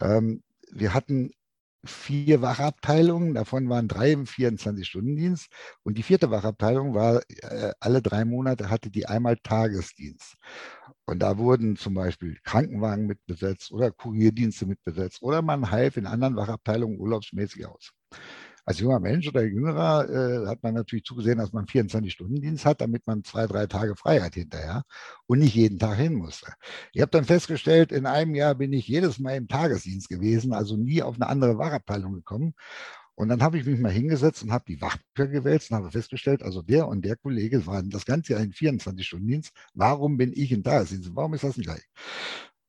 [0.00, 1.30] Ähm, wir hatten
[1.84, 5.48] vier Wachabteilungen, davon waren drei im 24-Stunden-Dienst
[5.82, 10.36] und die vierte Wachabteilung war äh, alle drei Monate hatte die einmal Tagesdienst.
[11.06, 16.36] Und da wurden zum Beispiel Krankenwagen mitbesetzt oder Kurierdienste mitbesetzt oder man half in anderen
[16.36, 17.92] Wachabteilungen urlaubsmäßig aus
[18.66, 23.06] als junger Mensch oder jüngerer äh, hat man natürlich zugesehen, dass man 24-Stunden-Dienst hat, damit
[23.06, 24.82] man zwei, drei Tage Freiheit hinterher
[25.26, 26.52] und nicht jeden Tag hin musste.
[26.92, 30.76] Ich habe dann festgestellt, in einem Jahr bin ich jedes Mal im Tagesdienst gewesen, also
[30.76, 32.54] nie auf eine andere Wachabteilung gekommen.
[33.14, 36.42] Und dann habe ich mich mal hingesetzt und habe die Wachbücher gewälzt und habe festgestellt,
[36.42, 39.52] also der und der Kollege waren das ganze Jahr in 24-Stunden-Dienst.
[39.74, 41.14] Warum bin ich in Tagesdienst?
[41.14, 41.84] Warum ist das nicht gleich?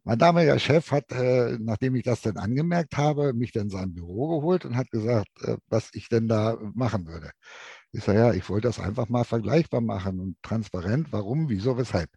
[0.07, 3.93] Mein damaliger Chef hat, äh, nachdem ich das dann angemerkt habe, mich dann in sein
[3.93, 7.31] Büro geholt und hat gesagt, äh, was ich denn da machen würde.
[7.91, 12.09] Ich sage, ja, ich wollte das einfach mal vergleichbar machen und transparent, warum, wieso, weshalb.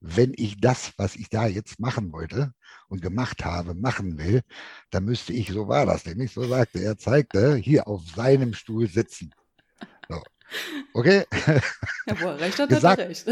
[0.00, 2.52] Wenn ich das, was ich da jetzt machen wollte
[2.88, 4.42] und gemacht habe, machen will,
[4.90, 8.88] dann müsste ich, so war das, nämlich so sagte er, zeigte, hier auf seinem Stuhl
[8.88, 9.32] sitzen.
[10.94, 11.24] Okay?
[12.06, 13.26] Ja, wo er recht hat, gesagt, hat er recht.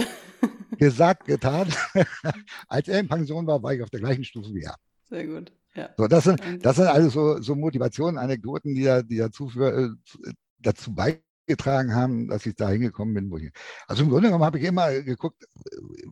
[0.78, 1.68] gesagt, getan.
[2.68, 4.76] Als er in Pension war, war ich auf der gleichen Stufe wie er.
[5.08, 5.52] Sehr gut.
[5.74, 5.90] Ja.
[5.96, 10.32] So, das, sind, das sind also so, so Motivationen, Anekdoten, die, die dazu, für, äh,
[10.58, 13.30] dazu beigetragen haben, dass ich da hingekommen bin.
[13.30, 13.52] Wo ich,
[13.86, 15.46] also im Grunde genommen habe ich immer geguckt,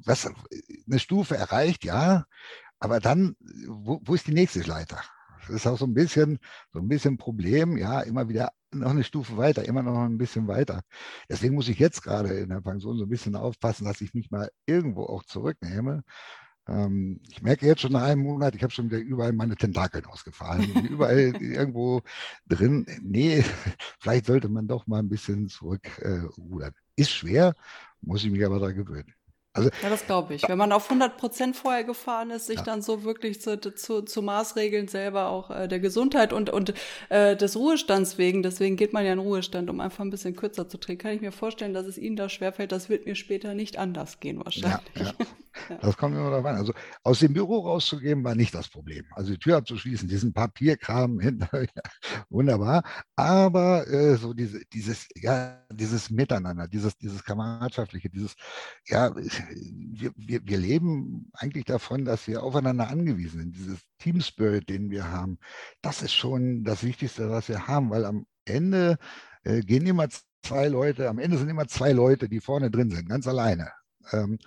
[0.05, 0.31] was
[0.87, 2.25] eine Stufe erreicht, ja,
[2.79, 5.01] aber dann, wo, wo ist die nächste Leiter?
[5.48, 6.38] Das ist auch so ein bisschen,
[6.72, 10.46] so ein bisschen Problem, ja, immer wieder noch eine Stufe weiter, immer noch ein bisschen
[10.48, 10.82] weiter.
[11.28, 14.30] Deswegen muss ich jetzt gerade in der Pension so ein bisschen aufpassen, dass ich mich
[14.30, 16.02] mal irgendwo auch zurücknehme.
[16.68, 20.04] Ähm, ich merke jetzt schon nach einem Monat, ich habe schon wieder überall meine Tentakeln
[20.06, 22.02] ausgefallen, überall irgendwo
[22.46, 22.87] drin.
[23.02, 23.44] Nee,
[24.00, 26.72] vielleicht sollte man doch mal ein bisschen zurückrudern.
[26.96, 27.54] Äh, Ist schwer,
[28.02, 29.14] muss ich mich aber daran gewöhnen.
[29.59, 30.49] Also, ja, das glaube ich.
[30.49, 32.64] Wenn man auf 100 Prozent vorher gefahren ist, sich ja.
[32.64, 36.75] dann so wirklich zu, zu, zu Maßregeln selber auch äh, der Gesundheit und, und
[37.09, 40.68] äh, des Ruhestands wegen, deswegen geht man ja in Ruhestand, um einfach ein bisschen kürzer
[40.68, 42.73] zu drehen, kann ich mir vorstellen, dass es Ihnen da schwerfällt.
[42.73, 44.81] Das wird mir später nicht anders gehen wahrscheinlich.
[44.94, 45.05] Ja,
[45.71, 45.79] ja.
[45.81, 46.57] Das kommt immer darauf an.
[46.57, 49.05] Also aus dem Büro rauszugehen war nicht das Problem.
[49.12, 51.66] Also die Tür abzuschließen, diesen Papierkram hinter,
[52.29, 52.83] wunderbar.
[53.16, 58.35] Aber äh, so diese, dieses, ja, dieses Miteinander, dieses, dieses Kameradschaftliche, dieses,
[58.87, 59.14] ja,
[59.54, 63.56] wir, wir, wir leben eigentlich davon, dass wir aufeinander angewiesen sind.
[63.56, 65.38] Dieses Team Spirit, den wir haben,
[65.82, 68.98] das ist schon das Wichtigste, was wir haben, weil am Ende
[69.44, 70.08] äh, gehen immer
[70.42, 73.72] zwei Leute, am Ende sind immer zwei Leute, die vorne drin sind, ganz alleine.
[74.12, 74.38] Ähm,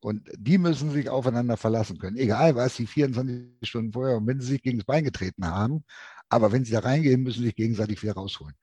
[0.00, 4.40] und die müssen sich aufeinander verlassen können, egal was sie 24 Stunden vorher und wenn
[4.40, 5.84] sie sich gegen das Bein getreten haben.
[6.28, 8.54] Aber wenn sie da reingehen, müssen sie sich gegenseitig wieder rausholen.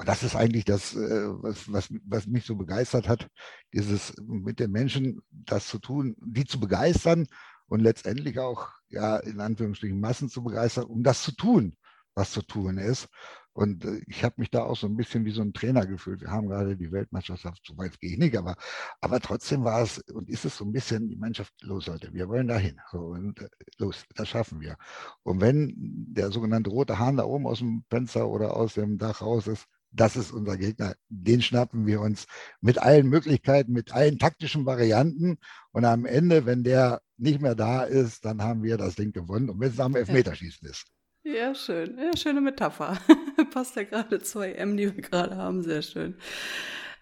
[0.00, 3.28] Und das ist eigentlich das, äh, was, was, was mich so begeistert hat,
[3.74, 7.26] dieses mit den Menschen das zu tun, die zu begeistern
[7.66, 11.76] und letztendlich auch, ja, in Anführungsstrichen Massen zu begeistern, um das zu tun,
[12.14, 13.08] was zu tun ist.
[13.52, 16.22] Und äh, ich habe mich da auch so ein bisschen wie so ein Trainer gefühlt.
[16.22, 18.56] Wir haben gerade die Weltmeisterschaft, so weit gehe ich nicht, aber,
[19.02, 22.10] aber trotzdem war es und ist es so ein bisschen die Mannschaft los, Leute.
[22.14, 22.80] Wir wollen dahin.
[22.92, 24.78] Und äh, los, das schaffen wir.
[25.24, 29.20] Und wenn der sogenannte rote Hahn da oben aus dem Fenster oder aus dem Dach
[29.20, 30.94] raus ist, das ist unser Gegner.
[31.08, 32.26] Den schnappen wir uns
[32.60, 35.38] mit allen Möglichkeiten, mit allen taktischen Varianten.
[35.72, 39.50] Und am Ende, wenn der nicht mehr da ist, dann haben wir das Ding gewonnen.
[39.50, 40.86] Und wenn es am Elfmeterschießen ist.
[41.22, 41.98] Ja, schön.
[41.98, 42.98] Ja, schöne Metapher.
[43.52, 45.62] Passt ja gerade zur EM, die wir gerade haben.
[45.62, 46.14] Sehr schön.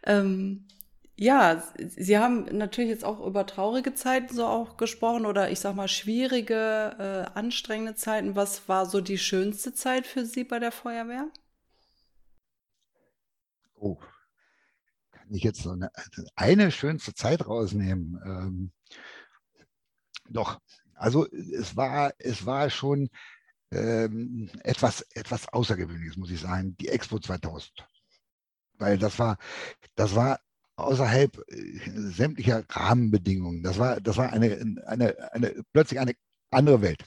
[0.05, 0.67] Ähm,
[1.17, 5.75] ja, Sie haben natürlich jetzt auch über traurige Zeiten so auch gesprochen oder ich sag
[5.75, 6.97] mal schwierige,
[7.35, 8.37] äh, anstrengende Zeiten.
[8.37, 11.29] Was war so die schönste Zeit für Sie bei der Feuerwehr?
[13.81, 13.99] Oh,
[15.13, 15.91] kann ich jetzt so eine,
[16.37, 18.21] eine schönste Zeit rausnehmen?
[18.25, 18.73] Ähm,
[20.29, 20.61] doch,
[20.95, 23.09] also es war, es war schon
[23.71, 27.87] ähm, etwas, etwas Außergewöhnliches, muss ich sagen, die Expo 2000.
[28.79, 29.39] Weil das war,
[29.95, 30.41] das war
[30.77, 33.63] außerhalb äh, sämtlicher Rahmenbedingungen.
[33.63, 36.15] Das war, das war eine, eine, eine, plötzlich eine
[36.51, 37.05] andere Welt.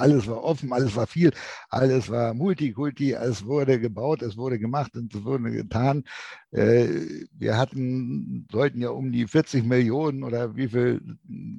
[0.00, 1.32] Alles war offen, alles war viel,
[1.68, 6.04] alles war Multikulti, es wurde gebaut, es wurde gemacht und es wurde getan.
[6.52, 6.88] Äh,
[7.32, 11.00] wir hatten, sollten ja um die 40 Millionen oder wie viele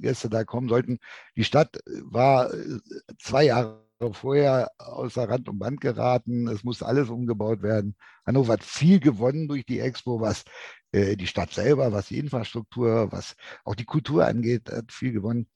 [0.01, 0.99] Gäste da kommen sollten.
[1.36, 2.80] Die Stadt war äh,
[3.19, 3.82] zwei Jahre
[4.13, 6.47] vorher außer Rand und Band geraten.
[6.47, 7.95] Es musste alles umgebaut werden.
[8.25, 10.43] Hannover hat viel gewonnen durch die Expo, was
[10.91, 15.47] äh, die Stadt selber, was die Infrastruktur, was auch die Kultur angeht, hat viel gewonnen.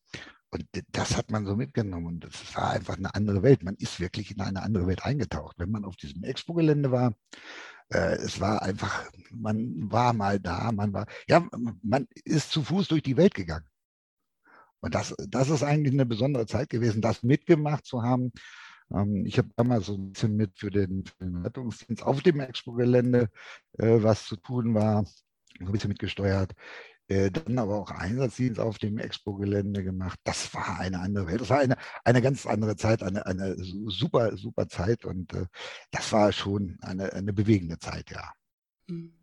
[0.56, 2.06] Und das hat man so mitgenommen.
[2.06, 3.64] Und das war einfach eine andere Welt.
[3.64, 5.60] Man ist wirklich in eine andere Welt eingetaucht.
[5.60, 7.14] Wenn man auf diesem Expo-Gelände war,
[7.90, 11.46] äh, es war einfach, man war mal da, man war, ja,
[11.82, 13.66] man ist zu Fuß durch die Welt gegangen.
[14.80, 18.32] Und das, das ist eigentlich eine besondere Zeit gewesen, das mitgemacht zu haben.
[18.94, 22.40] Ähm, ich habe damals so ein bisschen mit für den, für den Rettungsdienst auf dem
[22.40, 23.30] Expo-Gelände,
[23.78, 25.06] äh, was zu tun war,
[25.60, 26.54] ein bisschen mitgesteuert.
[27.08, 30.20] Äh, dann aber auch Einsatzdienst auf dem Expo-Gelände gemacht.
[30.24, 31.42] Das war eine andere Welt.
[31.42, 35.06] Das war eine, eine ganz andere Zeit, eine, eine super, super Zeit.
[35.06, 35.46] Und äh,
[35.92, 38.32] das war schon eine, eine bewegende Zeit, ja.
[38.88, 39.14] Mhm.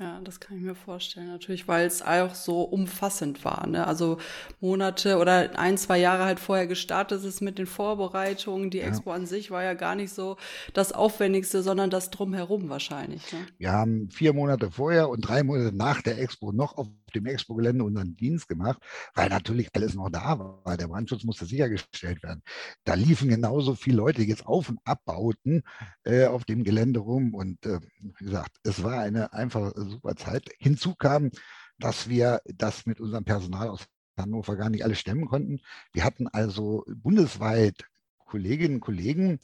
[0.00, 3.66] Ja, das kann ich mir vorstellen, natürlich, weil es auch so umfassend war.
[3.66, 3.86] Ne?
[3.86, 4.16] Also
[4.58, 8.70] Monate oder ein, zwei Jahre halt vorher gestartet ist mit den Vorbereitungen.
[8.70, 8.86] Die ja.
[8.86, 10.38] Expo an sich war ja gar nicht so
[10.72, 13.30] das Aufwendigste, sondern das drumherum wahrscheinlich.
[13.30, 13.40] Ne?
[13.58, 17.84] Wir haben vier Monate vorher und drei Monate nach der Expo noch auf dem Expo-Gelände
[17.84, 18.80] unseren Dienst gemacht,
[19.14, 20.76] weil natürlich alles noch da war.
[20.76, 22.42] Der Brandschutz musste sichergestellt werden.
[22.84, 25.62] Da liefen genauso viele Leute jetzt auf und abbauten
[26.04, 27.34] äh, auf dem Gelände rum.
[27.34, 30.50] Und äh, wie gesagt, es war eine einfach super Zeit.
[30.58, 31.30] Hinzu kam,
[31.78, 33.86] dass wir das mit unserem Personal aus
[34.16, 35.60] Hannover gar nicht alles stemmen konnten.
[35.92, 37.86] Wir hatten also bundesweit
[38.26, 39.40] Kolleginnen und Kollegen,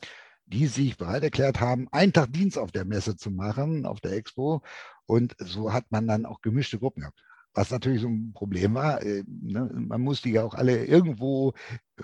[0.46, 4.12] die sich bereit erklärt haben, einen Tag Dienst auf der Messe zu machen, auf der
[4.12, 4.62] Expo.
[5.06, 7.20] Und so hat man dann auch gemischte Gruppen gehabt.
[7.56, 11.54] Was natürlich so ein Problem war, äh, ne, man muss die ja auch alle irgendwo,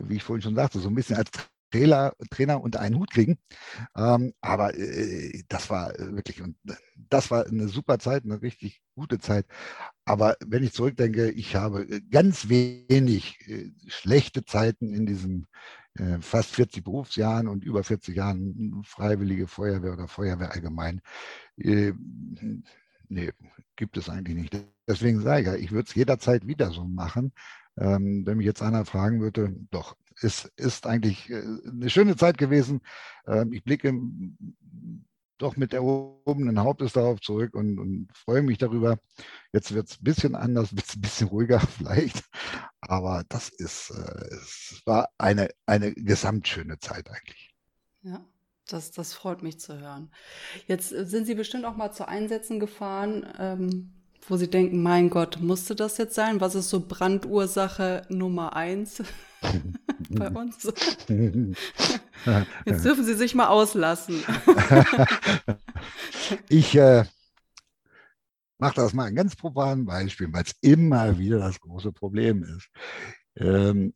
[0.01, 1.31] wie ich vorhin schon sagte, so ein bisschen als
[1.71, 3.39] Trainer, Trainer unter einen Hut kriegen.
[3.97, 6.57] Ähm, aber äh, das war wirklich, und
[6.97, 9.47] das war eine super Zeit, eine richtig gute Zeit.
[10.07, 15.47] Aber wenn ich zurückdenke, ich habe ganz wenig äh, schlechte Zeiten in diesen
[15.99, 21.03] äh, fast 40 Berufsjahren und über 40 Jahren Freiwillige Feuerwehr oder Feuerwehr allgemein.
[23.13, 23.31] Nee,
[23.77, 24.67] gibt es eigentlich nicht.
[24.89, 27.33] Deswegen sage ich ja, ich würde es jederzeit wieder so machen.
[27.77, 32.39] Ähm, wenn mich jetzt einer fragen würde, doch, es ist eigentlich äh, eine schöne Zeit
[32.39, 32.81] gewesen.
[33.27, 33.93] Ähm, ich blicke
[35.37, 38.99] doch mit erhobenen Hauptes darauf zurück und, und freue mich darüber.
[39.53, 42.25] Jetzt wird es ein bisschen anders, wird es ein bisschen ruhiger vielleicht.
[42.81, 47.55] Aber das ist, äh, es war eine, eine gesamtschöne Zeit eigentlich.
[48.03, 48.25] Ja.
[48.69, 50.11] Das, das freut mich zu hören.
[50.67, 53.27] Jetzt äh, sind Sie bestimmt auch mal zu Einsätzen gefahren.
[53.39, 53.93] Ähm,
[54.29, 56.41] wo Sie denken, mein Gott, musste das jetzt sein?
[56.41, 59.03] Was ist so Brandursache Nummer eins
[60.11, 60.73] bei uns?
[62.65, 64.23] Jetzt dürfen Sie sich mal auslassen.
[66.49, 67.05] ich äh,
[68.59, 72.69] mache das mal ein ganz profanes Beispiel, weil es immer wieder das große Problem ist.
[73.37, 73.93] Ähm,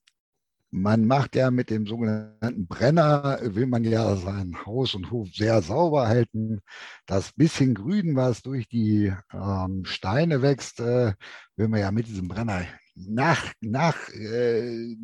[0.71, 5.63] man macht ja mit dem sogenannten Brenner, will man ja sein Haus und Hof sehr
[5.63, 6.61] sauber halten.
[7.07, 11.15] Das bisschen Grün, was durch die ähm, Steine wächst, äh,
[11.57, 14.97] will man ja mit diesem Brenner nach, nach, äh,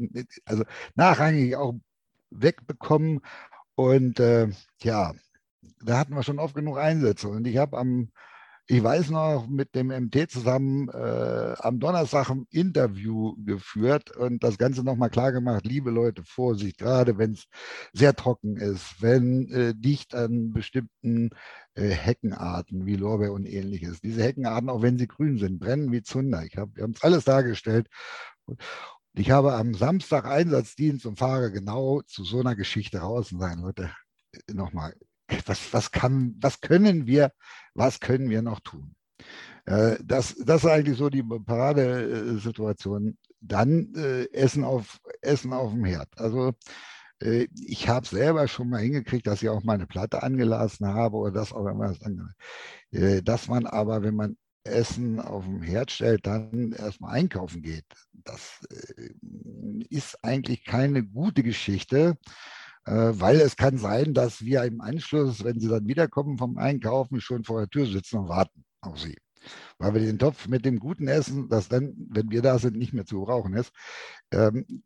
[0.45, 1.75] also nachrangig auch
[2.31, 3.21] wegbekommen.
[3.75, 4.49] Und äh,
[4.83, 5.15] ja,
[5.85, 7.29] da hatten wir schon oft genug Einsätze.
[7.29, 8.11] Und ich habe am
[8.73, 14.57] ich weiß noch, mit dem MT zusammen äh, am Donnerstag ein Interview geführt und das
[14.57, 17.45] Ganze nochmal klar gemacht, liebe Leute, Vorsicht, gerade wenn es
[17.93, 21.29] sehr trocken ist, wenn äh, dicht an bestimmten
[21.75, 24.01] äh, Heckenarten wie Lorbeer und ähnliches.
[24.01, 26.43] Diese Heckenarten, auch wenn sie grün sind, brennen wie Zunder.
[26.47, 27.89] Ich hab, wir haben es alles dargestellt.
[29.13, 33.61] Ich habe am Samstag Einsatzdienst und fahre genau zu so einer Geschichte raus und sage,
[33.61, 33.91] Leute,
[34.51, 34.95] nochmal,
[35.47, 37.33] was, was, kann, was können wir,
[37.75, 38.95] was können wir noch tun?
[39.67, 43.17] Äh, das, das ist eigentlich so die Paradesituation.
[43.41, 46.09] Dann äh, Essen, auf, Essen auf dem Herd.
[46.17, 46.53] Also
[47.21, 51.17] äh, ich habe selber schon mal hingekriegt, dass ich auch mal eine Platte angelassen habe
[51.17, 51.95] oder das auch immer.
[52.91, 57.87] Äh, dass man aber, wenn man Essen auf dem Herd stellt, dann erstmal einkaufen geht.
[58.13, 59.11] Das äh,
[59.89, 62.17] ist eigentlich keine gute Geschichte.
[62.85, 67.21] Äh, weil es kann sein, dass wir im Anschluss, wenn sie dann wiederkommen vom Einkaufen,
[67.21, 69.17] schon vor der Tür sitzen und warten auf sie.
[69.79, 72.93] Weil wir den Topf mit dem guten Essen, das dann, wenn wir da sind, nicht
[72.93, 73.73] mehr zu brauchen ist,
[74.33, 74.83] ähm,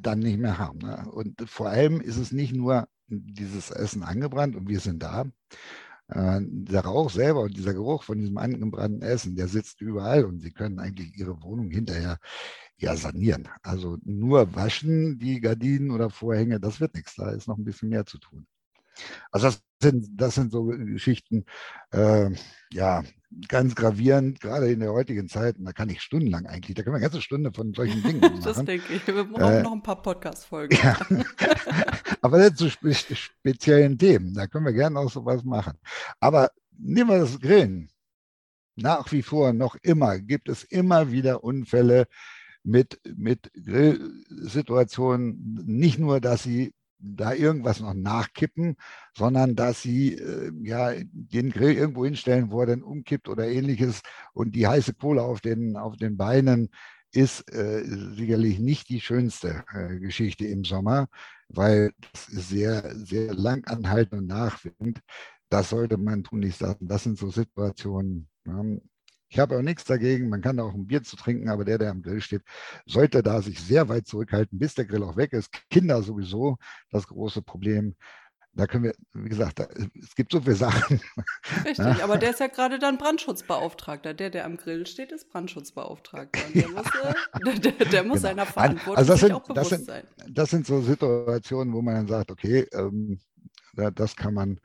[0.00, 0.78] dann nicht mehr haben.
[0.78, 1.10] Ne?
[1.10, 5.24] Und vor allem ist es nicht nur dieses Essen angebrannt und wir sind da.
[6.08, 10.40] Äh, der Rauch selber und dieser Geruch von diesem angebrannten Essen, der sitzt überall und
[10.40, 12.18] Sie können eigentlich Ihre Wohnung hinterher
[12.78, 13.48] ja, sanieren.
[13.62, 17.14] Also nur waschen die Gardinen oder Vorhänge, das wird nichts.
[17.16, 18.46] Da ist noch ein bisschen mehr zu tun.
[19.30, 21.44] Also das sind, das sind so Geschichten,
[21.90, 22.30] äh,
[22.72, 23.02] ja,
[23.48, 25.58] ganz gravierend, gerade in der heutigen Zeit.
[25.58, 28.20] Und da kann ich stundenlang eigentlich, da können wir eine ganze Stunde von solchen Dingen
[28.20, 28.40] machen.
[28.42, 29.06] das denke ich.
[29.06, 30.78] Wir brauchen äh, noch ein paar Podcast-Folgen.
[30.82, 30.98] Ja.
[32.22, 35.78] Aber das zu spe speziellen Themen, da können wir gerne auch sowas machen.
[36.20, 37.90] Aber nehmen wir das Grillen.
[38.78, 42.06] Nach wie vor, noch immer, gibt es immer wieder Unfälle,
[42.66, 48.76] mit, mit Grillsituationen, nicht nur, dass sie da irgendwas noch nachkippen,
[49.16, 54.00] sondern dass sie äh, ja den Grill irgendwo hinstellen, wo er dann umkippt oder ähnliches
[54.32, 56.70] und die heiße Kohle auf den, auf den Beinen
[57.12, 61.08] ist äh, sicherlich nicht die schönste äh, Geschichte im Sommer,
[61.48, 65.00] weil es sehr, sehr lang anhaltend und nachwirkend.
[65.48, 66.88] Das sollte man tun, nicht sagen.
[66.88, 68.62] Das sind so Situationen, ja,
[69.28, 71.90] ich habe auch nichts dagegen, man kann auch ein Bier zu trinken, aber der, der
[71.90, 72.42] am Grill steht,
[72.86, 75.50] sollte da sich sehr weit zurückhalten, bis der Grill auch weg ist.
[75.70, 76.56] Kinder sowieso
[76.90, 77.96] das große Problem.
[78.52, 79.68] da können wir, wie gesagt, da,
[80.00, 81.00] es gibt so viele Sachen.
[81.64, 82.02] Richtig, ja.
[82.02, 84.14] aber der ist ja gerade dann Brandschutzbeauftragter.
[84.14, 86.40] Der, der am Grill steht, ist Brandschutzbeauftragter.
[86.46, 88.28] Und der muss, äh, der, der, muss genau.
[88.28, 90.04] seiner Verantwortung also sind, auch bewusst das sind, sein.
[90.30, 93.20] Das sind so Situationen, wo man dann sagt, okay, ähm,
[93.94, 94.58] das kann man,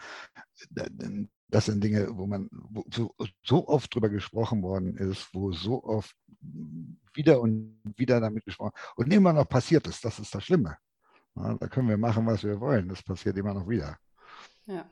[1.51, 5.83] das sind Dinge, wo man wo so, so, oft drüber gesprochen worden ist, wo so
[5.83, 6.15] oft
[7.13, 10.03] wieder und wieder damit gesprochen und immer noch passiert ist.
[10.03, 10.77] Das ist das Schlimme.
[11.35, 12.87] Ja, da können wir machen, was wir wollen.
[12.87, 13.97] Das passiert immer noch wieder.
[14.65, 14.89] Ja,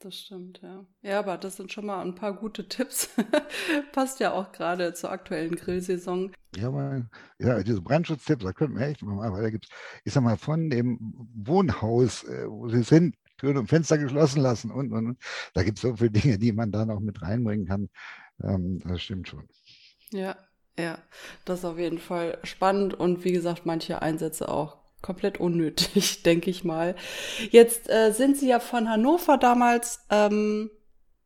[0.00, 0.86] das stimmt, ja.
[1.02, 3.10] Ja, aber das sind schon mal ein paar gute Tipps.
[3.92, 6.32] Passt ja auch gerade zur aktuellen Grillsaison.
[6.56, 7.06] Ja, mal,
[7.38, 9.70] ja diese Brandschutztipps, da könnten wir echt mal, weil da gibt es,
[10.04, 10.98] ich sag mal, von dem
[11.34, 15.18] Wohnhaus, äh, wo sie sind, Türen und Fenster geschlossen lassen und, und, und.
[15.54, 17.88] Da gibt es so viele Dinge, die man da noch mit reinbringen kann.
[18.42, 19.48] Ähm, das stimmt schon.
[20.12, 20.36] Ja,
[20.78, 20.98] ja,
[21.44, 26.50] das ist auf jeden Fall spannend und wie gesagt, manche Einsätze auch komplett unnötig, denke
[26.50, 26.94] ich mal.
[27.50, 30.70] Jetzt äh, sind Sie ja von Hannover damals ähm,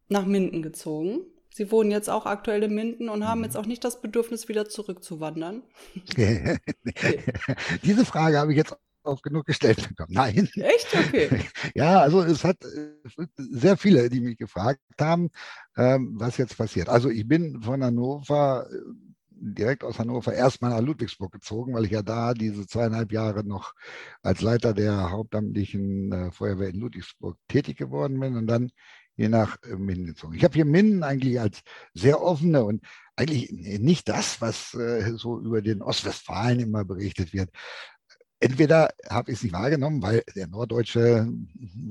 [0.09, 1.21] nach Minden gezogen.
[1.55, 3.45] Sie wohnen jetzt auch aktuell in Minden und haben mhm.
[3.45, 5.63] jetzt auch nicht das Bedürfnis, wieder zurückzuwandern.
[7.83, 10.13] Diese Frage habe ich jetzt oft genug gestellt bekommen.
[10.13, 10.49] Nein.
[10.55, 10.95] Echt?
[10.95, 11.29] Okay.
[11.75, 15.31] Ja, also es hat äh, sehr viele, die mich gefragt haben,
[15.77, 16.89] ähm, was jetzt passiert.
[16.89, 18.77] Also ich bin von Hannover äh,
[19.31, 23.75] direkt aus Hannover erstmal nach Ludwigsburg gezogen, weil ich ja da diese zweieinhalb Jahre noch
[24.23, 28.71] als Leiter der hauptamtlichen äh, Feuerwehr in Ludwigsburg tätig geworden bin und dann
[29.15, 30.35] hier nach Minden gezogen.
[30.35, 31.61] Ich habe hier Minden eigentlich als
[31.93, 32.83] sehr offene und
[33.15, 37.51] eigentlich nicht das, was so über den Ostwestfalen immer berichtet wird
[38.43, 41.33] entweder habe ich es nicht wahrgenommen, weil der norddeutsche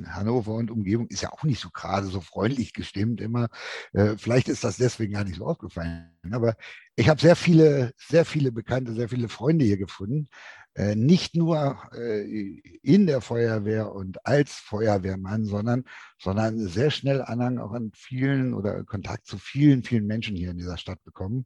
[0.06, 3.48] Hannover und Umgebung ist ja auch nicht so gerade so freundlich gestimmt immer.
[3.94, 6.12] Äh, vielleicht ist das deswegen gar nicht so aufgefallen.
[6.32, 6.56] Aber
[6.96, 10.28] ich habe sehr viele, sehr viele Bekannte, sehr viele Freunde hier gefunden.
[10.74, 15.86] Äh, nicht nur äh, in der Feuerwehr und als Feuerwehrmann, sondern,
[16.18, 20.58] sondern sehr schnell Anhang auch an vielen oder Kontakt zu vielen, vielen Menschen hier in
[20.58, 21.46] dieser Stadt bekommen.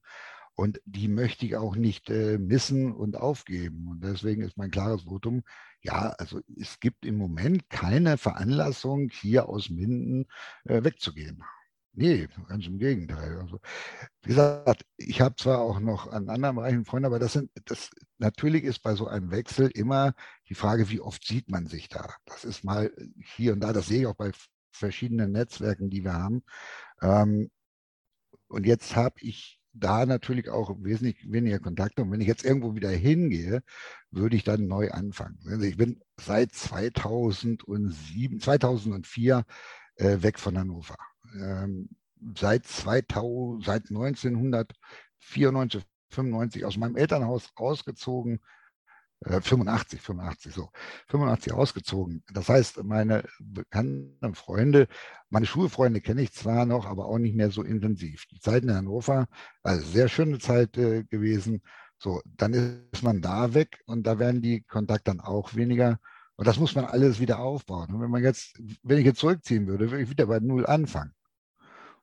[0.55, 3.87] Und die möchte ich auch nicht äh, missen und aufgeben.
[3.89, 5.43] Und deswegen ist mein klares Votum,
[5.81, 10.27] ja, also es gibt im Moment keine Veranlassung, hier aus Minden
[10.63, 11.43] äh, wegzugehen.
[11.97, 13.37] Nee, ganz im Gegenteil.
[13.39, 13.59] Also,
[14.23, 17.89] wie gesagt, ich habe zwar auch noch an anderen Bereichen Freunde, aber das sind, das
[18.17, 20.13] natürlich ist bei so einem Wechsel immer
[20.49, 22.13] die Frage, wie oft sieht man sich da?
[22.25, 22.91] Das ist mal
[23.35, 24.31] hier und da, das sehe ich auch bei
[24.71, 26.43] verschiedenen Netzwerken, die wir haben.
[27.01, 27.49] Ähm,
[28.47, 32.01] und jetzt habe ich da natürlich auch wesentlich weniger Kontakte.
[32.01, 33.61] Und wenn ich jetzt irgendwo wieder hingehe,
[34.11, 35.39] würde ich dann neu anfangen.
[35.47, 39.43] Also ich bin seit 2007, 2004
[39.95, 40.95] äh, weg von Hannover.
[41.39, 41.89] Ähm,
[42.37, 48.41] seit, 2000, seit 1994, 95 aus meinem Elternhaus ausgezogen, 85,
[49.21, 50.01] äh, 85,
[50.53, 50.69] so,
[51.07, 52.23] 85 ausgezogen.
[52.33, 54.87] Das heißt, meine bekannten Freunde,
[55.29, 58.25] meine Schulfreunde kenne ich zwar noch, aber auch nicht mehr so intensiv.
[58.31, 59.27] Die Zeit in Hannover
[59.63, 61.61] eine sehr schöne Zeit äh, gewesen.
[61.97, 62.53] So, dann
[62.91, 65.99] ist man da weg und da werden die Kontakte dann auch weniger.
[66.35, 67.93] Und das muss man alles wieder aufbauen.
[67.93, 71.13] Und wenn man jetzt, wenn ich jetzt zurückziehen würde, würde ich wieder bei Null anfangen.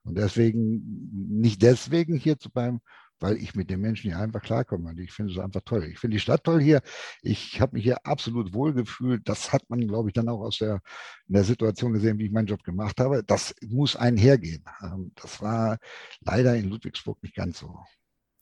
[0.05, 2.81] Und deswegen, nicht deswegen hier zu bleiben,
[3.23, 4.91] weil ich mit den Menschen hier einfach klarkomme.
[4.91, 5.85] Und ich finde es einfach toll.
[5.85, 6.83] Ich finde die Stadt toll hier.
[7.23, 9.29] Ich habe mich hier absolut wohlgefühlt.
[9.29, 10.81] Das hat man, glaube ich, dann auch aus der,
[11.27, 13.23] der Situation gesehen, wie ich meinen Job gemacht habe.
[13.25, 14.65] Das muss einhergehen.
[14.83, 15.79] Ähm, das war
[16.21, 17.79] leider in Ludwigsburg nicht ganz so.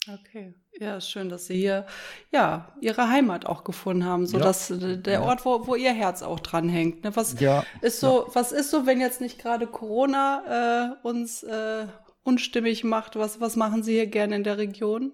[0.08, 1.86] Okay, ja, schön, dass Sie hier
[2.32, 4.44] ja Ihre Heimat auch gefunden haben, so ja.
[4.44, 7.04] dass äh, der Ort, wo, wo Ihr Herz auch dran hängt.
[7.04, 7.14] Ne?
[7.14, 7.64] Was ja.
[7.82, 8.34] ist so, ja.
[8.34, 11.86] was ist so, wenn jetzt nicht gerade Corona äh, uns äh,
[12.22, 13.16] unstimmig macht?
[13.16, 15.12] Was, was machen Sie hier gerne in der Region?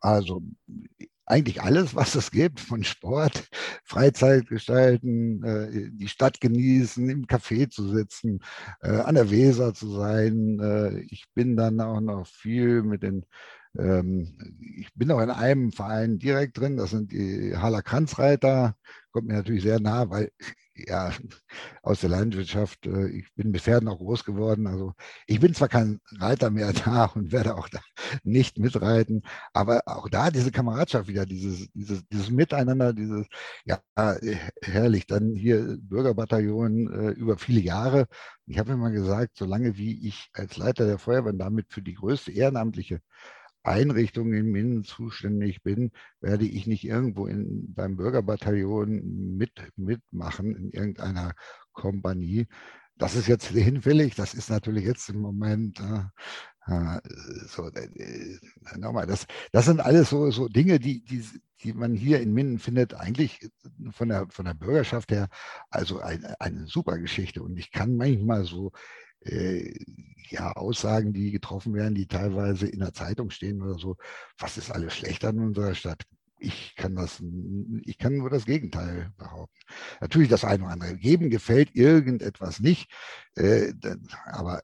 [0.00, 0.42] Also
[1.28, 3.48] eigentlich alles, was es gibt, von Sport,
[3.84, 8.40] Freizeit gestalten, äh, die Stadt genießen, im Café zu sitzen,
[8.80, 10.58] äh, an der Weser zu sein.
[10.60, 13.26] Äh, ich bin dann auch noch viel mit den
[13.78, 18.74] ich bin auch in einem Verein direkt drin, das sind die Haller Kranzreiter,
[19.12, 20.30] kommt mir natürlich sehr nah, weil
[20.74, 21.12] ja,
[21.82, 24.66] aus der Landwirtschaft, äh, ich bin mit Pferden auch groß geworden.
[24.66, 24.94] Also
[25.26, 27.80] ich bin zwar kein Reiter mehr da und werde auch da
[28.22, 29.22] nicht mitreiten,
[29.52, 33.26] aber auch da diese Kameradschaft wieder, dieses, dieses, dieses Miteinander, dieses,
[33.64, 33.80] ja,
[34.62, 38.06] herrlich, dann hier Bürgerbataillon äh, über viele Jahre.
[38.46, 42.32] Ich habe immer gesagt, solange wie ich als Leiter der Feuerwehr damit für die größte
[42.32, 43.00] ehrenamtliche
[43.62, 45.90] Einrichtungen in Minden zuständig bin,
[46.20, 51.34] werde ich nicht irgendwo in, beim Bürgerbataillon mit, mitmachen in irgendeiner
[51.72, 52.46] Kompanie.
[52.96, 54.14] Das ist jetzt hinfällig.
[54.14, 56.04] Das ist natürlich jetzt im Moment, äh,
[57.46, 58.38] So, äh,
[58.76, 61.24] nochmal, das, das sind alles so, so Dinge, die, die,
[61.62, 63.48] die man hier in Minden findet, eigentlich
[63.90, 65.28] von der, von der Bürgerschaft her,
[65.70, 67.42] also ein, eine super Geschichte.
[67.42, 69.07] Und ich kann manchmal so äh,
[70.30, 73.96] ja, Aussagen, die getroffen werden, die teilweise in der Zeitung stehen oder so,
[74.38, 76.04] was ist alles schlecht an unserer Stadt?
[76.40, 77.20] Ich kann das,
[77.82, 79.58] ich kann nur das Gegenteil behaupten.
[80.00, 80.96] Natürlich das eine oder andere.
[80.96, 82.92] Geben gefällt irgendetwas nicht,
[83.34, 83.72] äh,
[84.26, 84.62] aber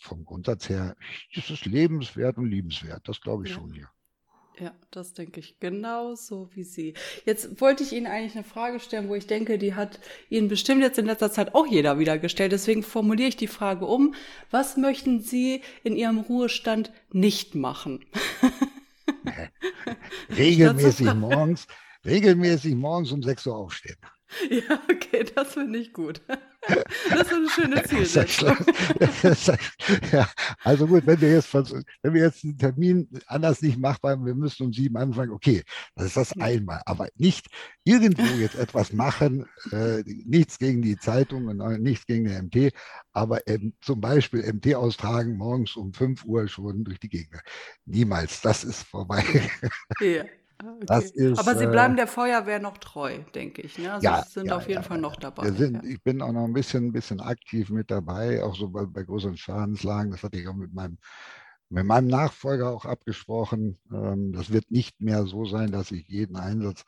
[0.00, 0.96] vom Grundsatz her
[1.32, 3.06] ist es lebenswert und liebenswert.
[3.06, 3.56] Das glaube ich ja.
[3.56, 3.90] schon hier.
[4.60, 6.92] Ja, das denke ich genauso wie Sie.
[7.24, 9.98] Jetzt wollte ich Ihnen eigentlich eine Frage stellen, wo ich denke, die hat
[10.28, 12.52] Ihnen bestimmt jetzt in letzter Zeit auch jeder wieder gestellt.
[12.52, 14.14] Deswegen formuliere ich die Frage um.
[14.50, 18.04] Was möchten Sie in Ihrem Ruhestand nicht machen?
[20.36, 21.66] regelmäßig morgens,
[22.04, 23.96] regelmäßig morgens um 6 Uhr aufstehen.
[24.50, 26.20] Ja, okay, das finde ich gut.
[27.08, 28.54] Das ist eine schöne Zielsetzung.
[30.12, 30.28] ja,
[30.62, 34.34] also gut, wenn wir jetzt wenn wir jetzt einen Termin anders nicht machbar haben, wir
[34.34, 35.62] müssen um sieben anfangen, okay,
[35.94, 36.82] das ist das einmal.
[36.84, 37.46] Aber nicht
[37.84, 42.74] irgendwo jetzt etwas machen, äh, nichts gegen die Zeitung und nichts gegen den MT,
[43.12, 47.40] aber ähm, zum Beispiel MT austragen morgens um 5 Uhr schon durch die Gegend.
[47.86, 49.24] Niemals, das ist vorbei.
[50.00, 50.24] Ja.
[50.62, 51.10] Ah, okay.
[51.14, 53.78] Ist, Aber Sie bleiben äh, der Feuerwehr noch treu, denke ich.
[53.78, 53.92] Ne?
[53.92, 55.50] Also ja, Sie sind ja, auf jeden ja, Fall noch dabei.
[55.52, 58.84] Sind, ich bin auch noch ein bisschen, ein bisschen aktiv mit dabei, auch so bei,
[58.84, 60.10] bei größeren Schadenslagen.
[60.10, 60.98] Das hatte ich auch mit meinem,
[61.70, 63.78] mit meinem Nachfolger auch abgesprochen.
[63.92, 66.84] Ähm, das wird nicht mehr so sein, dass ich jeden Einsatz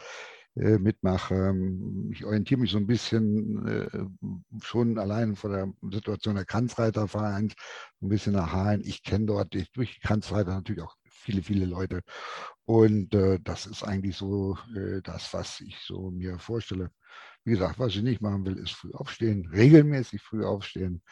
[0.54, 1.34] äh, mitmache.
[1.34, 3.88] Ähm, ich orientiere mich so ein bisschen äh,
[4.62, 7.54] schon allein vor der Situation der Kranzreitervereins,
[8.02, 8.82] ein bisschen nach Hain.
[8.84, 12.02] Ich kenne dort durch die Kranzreiter natürlich auch viele, viele Leute.
[12.64, 16.90] Und äh, das ist eigentlich so äh, das, was ich so mir vorstelle.
[17.44, 21.02] Wie gesagt, was ich nicht machen will, ist früh aufstehen, regelmäßig früh aufstehen.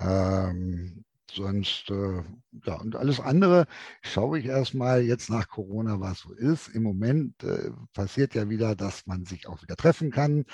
[0.00, 2.22] Ähm, sonst, äh,
[2.66, 3.66] ja, und alles andere
[4.02, 6.68] schaue ich erstmal jetzt nach Corona, was so ist.
[6.68, 10.44] Im Moment äh, passiert ja wieder, dass man sich auch wieder treffen kann.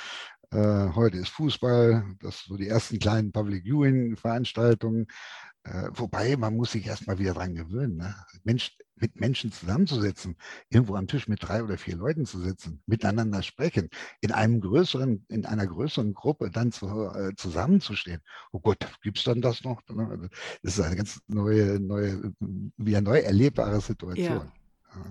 [0.50, 5.07] Äh, heute ist Fußball, das so die ersten kleinen Public Viewing Veranstaltungen.
[5.64, 7.96] Äh, wobei, man muss sich erstmal wieder dran gewöhnen.
[7.96, 8.14] Ne?
[8.44, 10.36] Mensch, mit Menschen zusammenzusetzen,
[10.70, 13.88] irgendwo am Tisch mit drei oder vier Leuten zu sitzen, miteinander sprechen,
[14.20, 18.20] in einem größeren, in einer größeren Gruppe dann zu, äh, zusammenzustehen.
[18.53, 19.82] Oh Gott, gibt es dann das noch?
[20.62, 22.32] Das ist eine ganz neue, neue,
[22.76, 24.38] wieder neu erlebbare Situation.
[24.38, 24.53] Ja.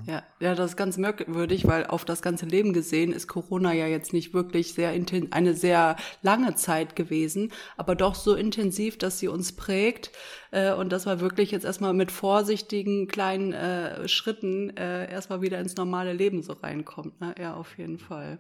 [0.06, 3.88] Ja, ja, das ist ganz merkwürdig, weil auf das ganze Leben gesehen ist Corona ja
[3.88, 4.90] jetzt nicht wirklich sehr
[5.32, 10.12] eine sehr lange Zeit gewesen, aber doch so intensiv, dass sie uns prägt
[10.52, 15.60] äh, und dass man wirklich jetzt erstmal mit vorsichtigen kleinen äh, Schritten äh, erstmal wieder
[15.60, 17.20] ins normale Leben so reinkommt.
[17.20, 17.34] Ne?
[17.40, 18.40] Ja, auf jeden Fall.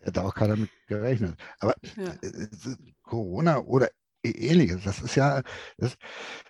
[0.00, 1.36] Hätte auch keiner mit gerechnet.
[1.60, 2.12] Aber ja.
[2.22, 3.88] Äh, äh, Corona oder
[4.32, 4.84] ähnliches.
[4.84, 5.42] Das ist ja
[5.78, 5.96] das,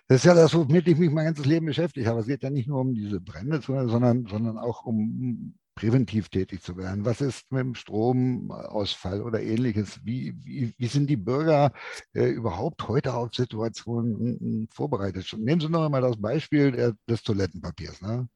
[0.07, 2.19] das, ist ja das, womit ich mich mein ganzes Leben beschäftigt habe.
[2.19, 6.75] Es geht ja nicht nur um diese Brände, sondern, sondern auch um präventiv tätig zu
[6.75, 7.05] werden.
[7.05, 9.99] Was ist mit dem Stromausfall oder ähnliches?
[10.03, 11.71] Wie, wie, wie sind die Bürger
[12.13, 15.33] äh, überhaupt heute auf Situationen vorbereitet?
[15.37, 18.01] Nehmen Sie noch einmal das Beispiel der, des Toilettenpapiers.
[18.01, 18.27] Ne?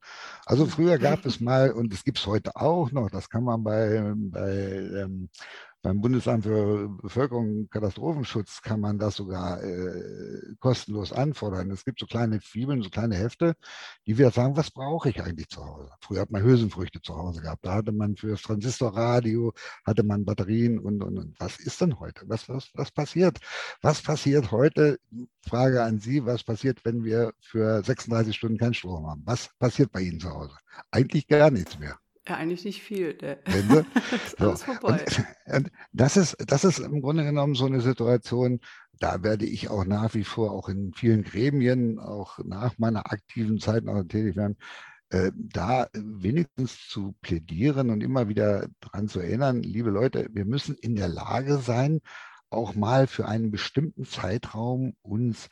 [0.45, 3.63] Also früher gab es mal, und es gibt es heute auch noch, das kann man
[3.63, 4.51] bei, bei
[5.01, 5.29] ähm,
[5.81, 11.71] beim Bundesamt für Bevölkerung und Katastrophenschutz kann man das sogar äh, kostenlos anfordern.
[11.71, 13.55] Es gibt so kleine Fibeln, so kleine Hefte,
[14.05, 15.89] die wir sagen, was brauche ich eigentlich zu Hause?
[16.01, 17.65] Früher hat man Hülsenfrüchte zu Hause gehabt.
[17.65, 19.53] Da hatte man für das Transistorradio,
[19.85, 21.39] hatte man Batterien und, und, und.
[21.39, 22.23] Was ist denn heute?
[22.27, 23.39] Was, was, was passiert?
[23.81, 24.99] Was passiert heute?
[25.47, 29.23] Frage an Sie, was passiert, wenn wir für 36 Stunden keinen Strom haben?
[29.25, 30.55] Was passiert bei Ihnen zu Hause?
[30.91, 32.00] Eigentlich gar nichts mehr.
[32.27, 33.13] Ja, eigentlich nicht viel.
[33.15, 34.73] Der ist alles so.
[34.73, 35.03] vorbei.
[35.47, 38.59] Und, und das, ist, das ist im Grunde genommen so eine Situation,
[38.99, 43.59] da werde ich auch nach wie vor, auch in vielen Gremien, auch nach meiner aktiven
[43.59, 44.57] Zeit noch tätig werden,
[45.09, 50.75] äh, da wenigstens zu plädieren und immer wieder daran zu erinnern, liebe Leute, wir müssen
[50.75, 52.01] in der Lage sein,
[52.51, 55.49] auch mal für einen bestimmten Zeitraum uns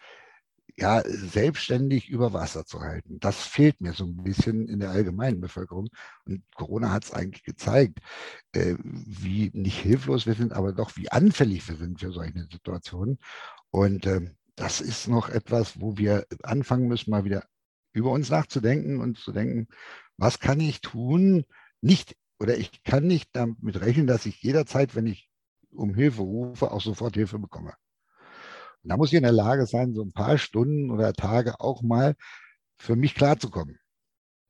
[0.79, 3.19] ja, selbstständig über Wasser zu halten.
[3.19, 5.89] Das fehlt mir so ein bisschen in der allgemeinen Bevölkerung.
[6.25, 7.99] Und Corona hat es eigentlich gezeigt,
[8.53, 13.19] äh, wie nicht hilflos wir sind, aber doch wie anfällig wir sind für solche Situationen.
[13.71, 17.45] Und äh, das ist noch etwas, wo wir anfangen müssen, mal wieder
[17.93, 19.67] über uns nachzudenken und zu denken,
[20.17, 21.45] was kann ich tun?
[21.81, 25.29] Nicht oder ich kann nicht damit rechnen, dass ich jederzeit, wenn ich
[25.71, 27.73] um Hilfe rufe, auch sofort Hilfe bekomme.
[28.83, 31.81] Und da muss ich in der Lage sein, so ein paar Stunden oder Tage auch
[31.81, 32.15] mal
[32.77, 33.77] für mich klarzukommen.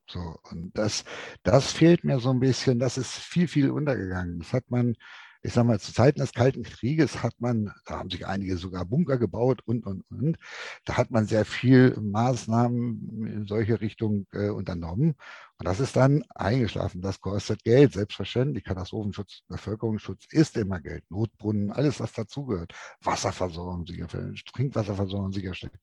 [0.09, 1.03] So, und das,
[1.43, 4.39] das fehlt mir so ein bisschen, das ist viel, viel untergegangen.
[4.39, 4.95] Das hat man
[5.41, 8.85] ich sage mal, zu Zeiten des Kalten Krieges hat man, da haben sich einige sogar
[8.85, 10.37] Bunker gebaut und, und, und.
[10.83, 15.15] Da hat man sehr viel Maßnahmen in solche Richtung äh, unternommen.
[15.57, 17.01] Und das ist dann eingeschlafen.
[17.01, 18.65] Das kostet Geld, selbstverständlich.
[18.65, 21.03] Katastrophenschutz, Bevölkerungsschutz ist immer Geld.
[21.09, 22.73] Notbrunnen, alles, was dazugehört.
[23.01, 25.79] Wasserversorgung sicherstellen, Trinkwasserversorgung sicherstellen.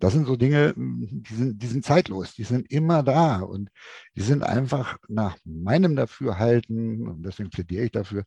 [0.00, 3.68] Das sind so Dinge, die sind, die sind zeitlos, die sind immer da und
[4.16, 8.24] die sind einfach nach meinem Dafürhalten, und deswegen plädiere ich dafür,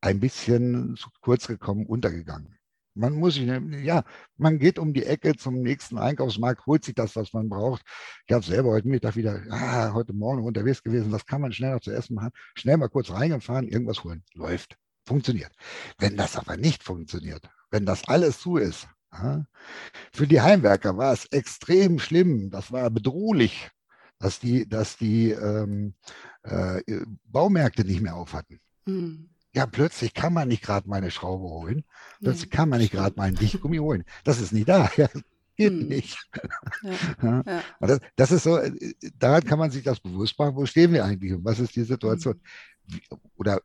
[0.00, 2.56] ein bisschen zu kurz gekommen, untergegangen.
[2.94, 3.46] Man muss sich,
[3.82, 4.04] ja,
[4.36, 7.82] man geht um die Ecke zum nächsten Einkaufsmarkt, holt sich das, was man braucht.
[8.26, 11.74] Ich habe selber heute Mittag wieder, ah, heute Morgen unterwegs gewesen, das kann man schnell
[11.74, 15.52] noch zu essen machen, schnell mal kurz reingefahren, irgendwas holen, läuft, funktioniert.
[15.98, 18.88] Wenn das aber nicht funktioniert, wenn das alles zu ist,
[20.12, 23.70] für die Heimwerker war es extrem schlimm, das war bedrohlich,
[24.18, 25.94] dass die, dass die ähm,
[26.42, 26.82] äh,
[27.24, 28.60] Baumärkte nicht mehr auf hatten.
[28.86, 29.30] Mhm.
[29.54, 31.84] Ja, plötzlich kann man nicht gerade meine Schraube holen,
[32.20, 34.04] plötzlich kann man nicht gerade meinen Dichtgummi holen.
[34.24, 34.90] Das ist nicht da.
[34.96, 35.08] Ja,
[35.56, 35.88] geht mhm.
[35.88, 36.18] nicht.
[37.22, 37.62] Ja, ja.
[37.80, 38.72] Das, das, ist so, äh,
[39.18, 41.84] daran kann man sich das bewusst machen, wo stehen wir eigentlich und was ist die
[41.84, 42.34] Situation?
[42.34, 42.94] Mhm.
[42.94, 43.02] Wie,
[43.36, 43.60] oder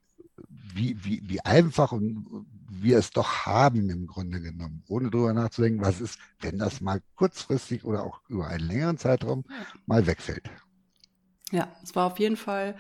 [0.47, 5.83] wie, wie, wie einfach und wir es doch haben im Grunde genommen, ohne darüber nachzudenken,
[5.83, 9.43] was ist, wenn das mal kurzfristig oder auch über einen längeren Zeitraum
[9.85, 10.49] mal wegfällt.
[11.51, 12.75] Ja, es war auf jeden Fall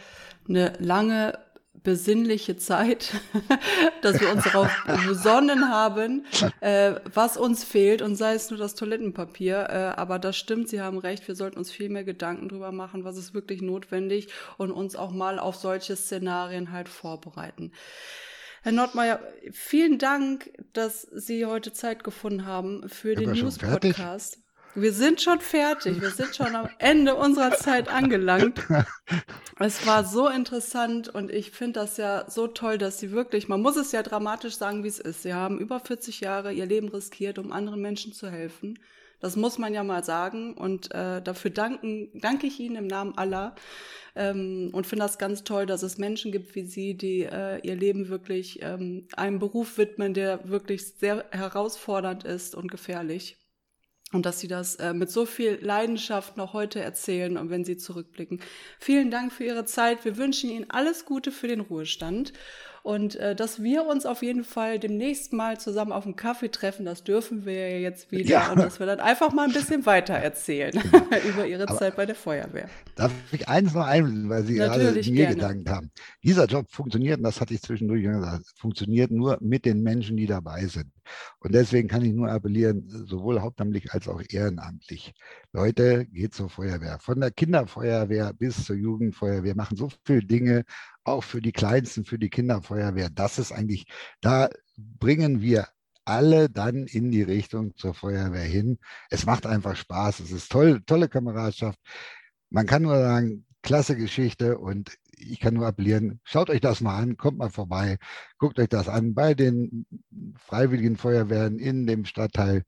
[0.47, 1.37] eine lange
[1.83, 3.11] besinnliche Zeit,
[4.01, 4.69] dass wir uns darauf
[5.07, 6.25] besonnen haben,
[6.61, 9.67] äh, was uns fehlt und sei es nur das Toilettenpapier.
[9.69, 13.03] Äh, aber das stimmt, Sie haben recht, wir sollten uns viel mehr Gedanken drüber machen,
[13.03, 17.71] was ist wirklich notwendig und uns auch mal auf solche Szenarien halt vorbereiten.
[18.63, 19.19] Herr Nordmeier,
[19.51, 24.37] vielen Dank, dass Sie heute Zeit gefunden haben für den News-Podcast.
[24.75, 25.99] Wir sind schon fertig.
[25.99, 28.61] Wir sind schon am Ende unserer Zeit angelangt.
[29.59, 33.61] Es war so interessant und ich finde das ja so toll, dass Sie wirklich, man
[33.61, 35.21] muss es ja dramatisch sagen, wie es ist.
[35.21, 38.79] Sie haben über 40 Jahre Ihr Leben riskiert, um anderen Menschen zu helfen.
[39.19, 43.15] Das muss man ja mal sagen und äh, dafür danken, danke ich Ihnen im Namen
[43.17, 43.53] aller
[44.15, 47.75] ähm, und finde das ganz toll, dass es Menschen gibt wie Sie, die äh, ihr
[47.75, 53.37] Leben wirklich ähm, einem Beruf widmen, der wirklich sehr herausfordernd ist und gefährlich.
[54.13, 57.77] Und dass Sie das äh, mit so viel Leidenschaft noch heute erzählen und wenn Sie
[57.77, 58.41] zurückblicken.
[58.79, 60.03] Vielen Dank für Ihre Zeit.
[60.03, 62.33] Wir wünschen Ihnen alles Gute für den Ruhestand
[62.83, 66.85] und äh, dass wir uns auf jeden Fall demnächst mal zusammen auf einen Kaffee treffen,
[66.85, 68.29] das dürfen wir ja jetzt wieder.
[68.29, 68.51] Ja.
[68.51, 70.73] Und dass wir dann einfach mal ein bisschen weiter erzählen
[71.29, 72.69] über Ihre Aber Zeit bei der Feuerwehr.
[72.95, 75.35] Darf ich eins noch einblenden, weil Sie Natürlich gerade mir gerne.
[75.35, 75.91] gedankt haben.
[76.23, 80.25] Dieser Job funktioniert, und das hatte ich zwischendurch gesagt, funktioniert nur mit den Menschen, die
[80.25, 80.91] dabei sind.
[81.39, 85.13] Und deswegen kann ich nur appellieren, sowohl hauptamtlich als auch ehrenamtlich.
[85.51, 86.99] Leute, geht zur Feuerwehr.
[86.99, 90.63] Von der Kinderfeuerwehr bis zur Jugendfeuerwehr machen so viele Dinge,
[91.03, 93.09] auch für die Kleinsten, für die Kinderfeuerwehr.
[93.09, 93.85] Das ist eigentlich,
[94.21, 95.67] da bringen wir
[96.05, 98.79] alle dann in die Richtung zur Feuerwehr hin.
[99.09, 100.19] Es macht einfach Spaß.
[100.19, 101.79] Es ist toll, tolle Kameradschaft.
[102.49, 106.97] Man kann nur sagen, klasse Geschichte und ich kann nur appellieren, schaut euch das mal
[106.97, 107.97] an, kommt mal vorbei,
[108.39, 109.85] guckt euch das an bei den
[110.37, 112.63] Freiwilligen Feuerwehren in dem Stadtteil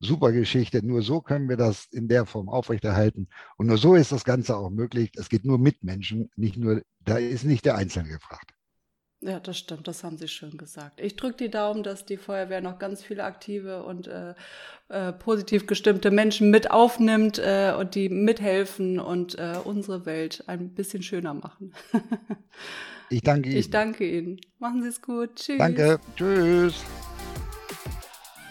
[0.00, 0.84] super Geschichte.
[0.84, 3.28] Nur so können wir das in der Form aufrechterhalten.
[3.56, 5.12] Und nur so ist das Ganze auch möglich.
[5.16, 8.56] Es geht nur mit Menschen, nicht nur, da ist nicht der Einzelne gefragt.
[9.20, 11.00] Ja, das stimmt, das haben Sie schön gesagt.
[11.00, 14.34] Ich drücke die Daumen, dass die Feuerwehr noch ganz viele aktive und äh,
[14.88, 20.74] äh, positiv gestimmte Menschen mit aufnimmt äh, und die mithelfen und äh, unsere Welt ein
[20.74, 21.72] bisschen schöner machen.
[23.10, 23.58] ich danke Ihnen.
[23.58, 24.38] Ich danke Ihnen.
[24.58, 25.36] Machen Sie es gut.
[25.36, 25.58] Tschüss.
[25.58, 25.98] Danke.
[26.14, 26.84] Tschüss.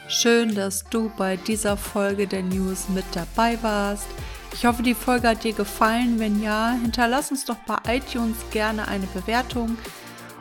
[0.08, 4.06] Schön, dass du bei dieser Folge der News mit dabei warst.
[4.54, 6.20] Ich hoffe, die Folge hat dir gefallen.
[6.20, 9.80] Wenn ja, hinterlass uns doch bei iTunes gerne eine Bewertung.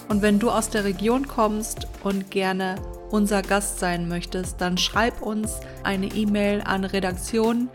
[0.08, 2.74] Und wenn du aus der Region kommst und gerne
[3.10, 7.70] unser Gast sein möchtest, dann schreib uns eine E-Mail an redaktion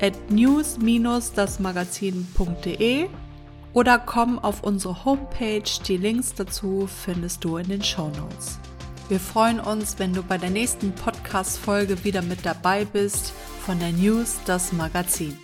[0.00, 3.08] at news-dasmagazin.de
[3.72, 5.64] oder komm auf unsere Homepage.
[5.88, 8.60] Die Links dazu findest du in den Show Notes.
[9.08, 13.34] Wir freuen uns, wenn du bei der nächsten Podcast-Folge wieder mit dabei bist
[13.66, 15.36] von der News, das Magazin.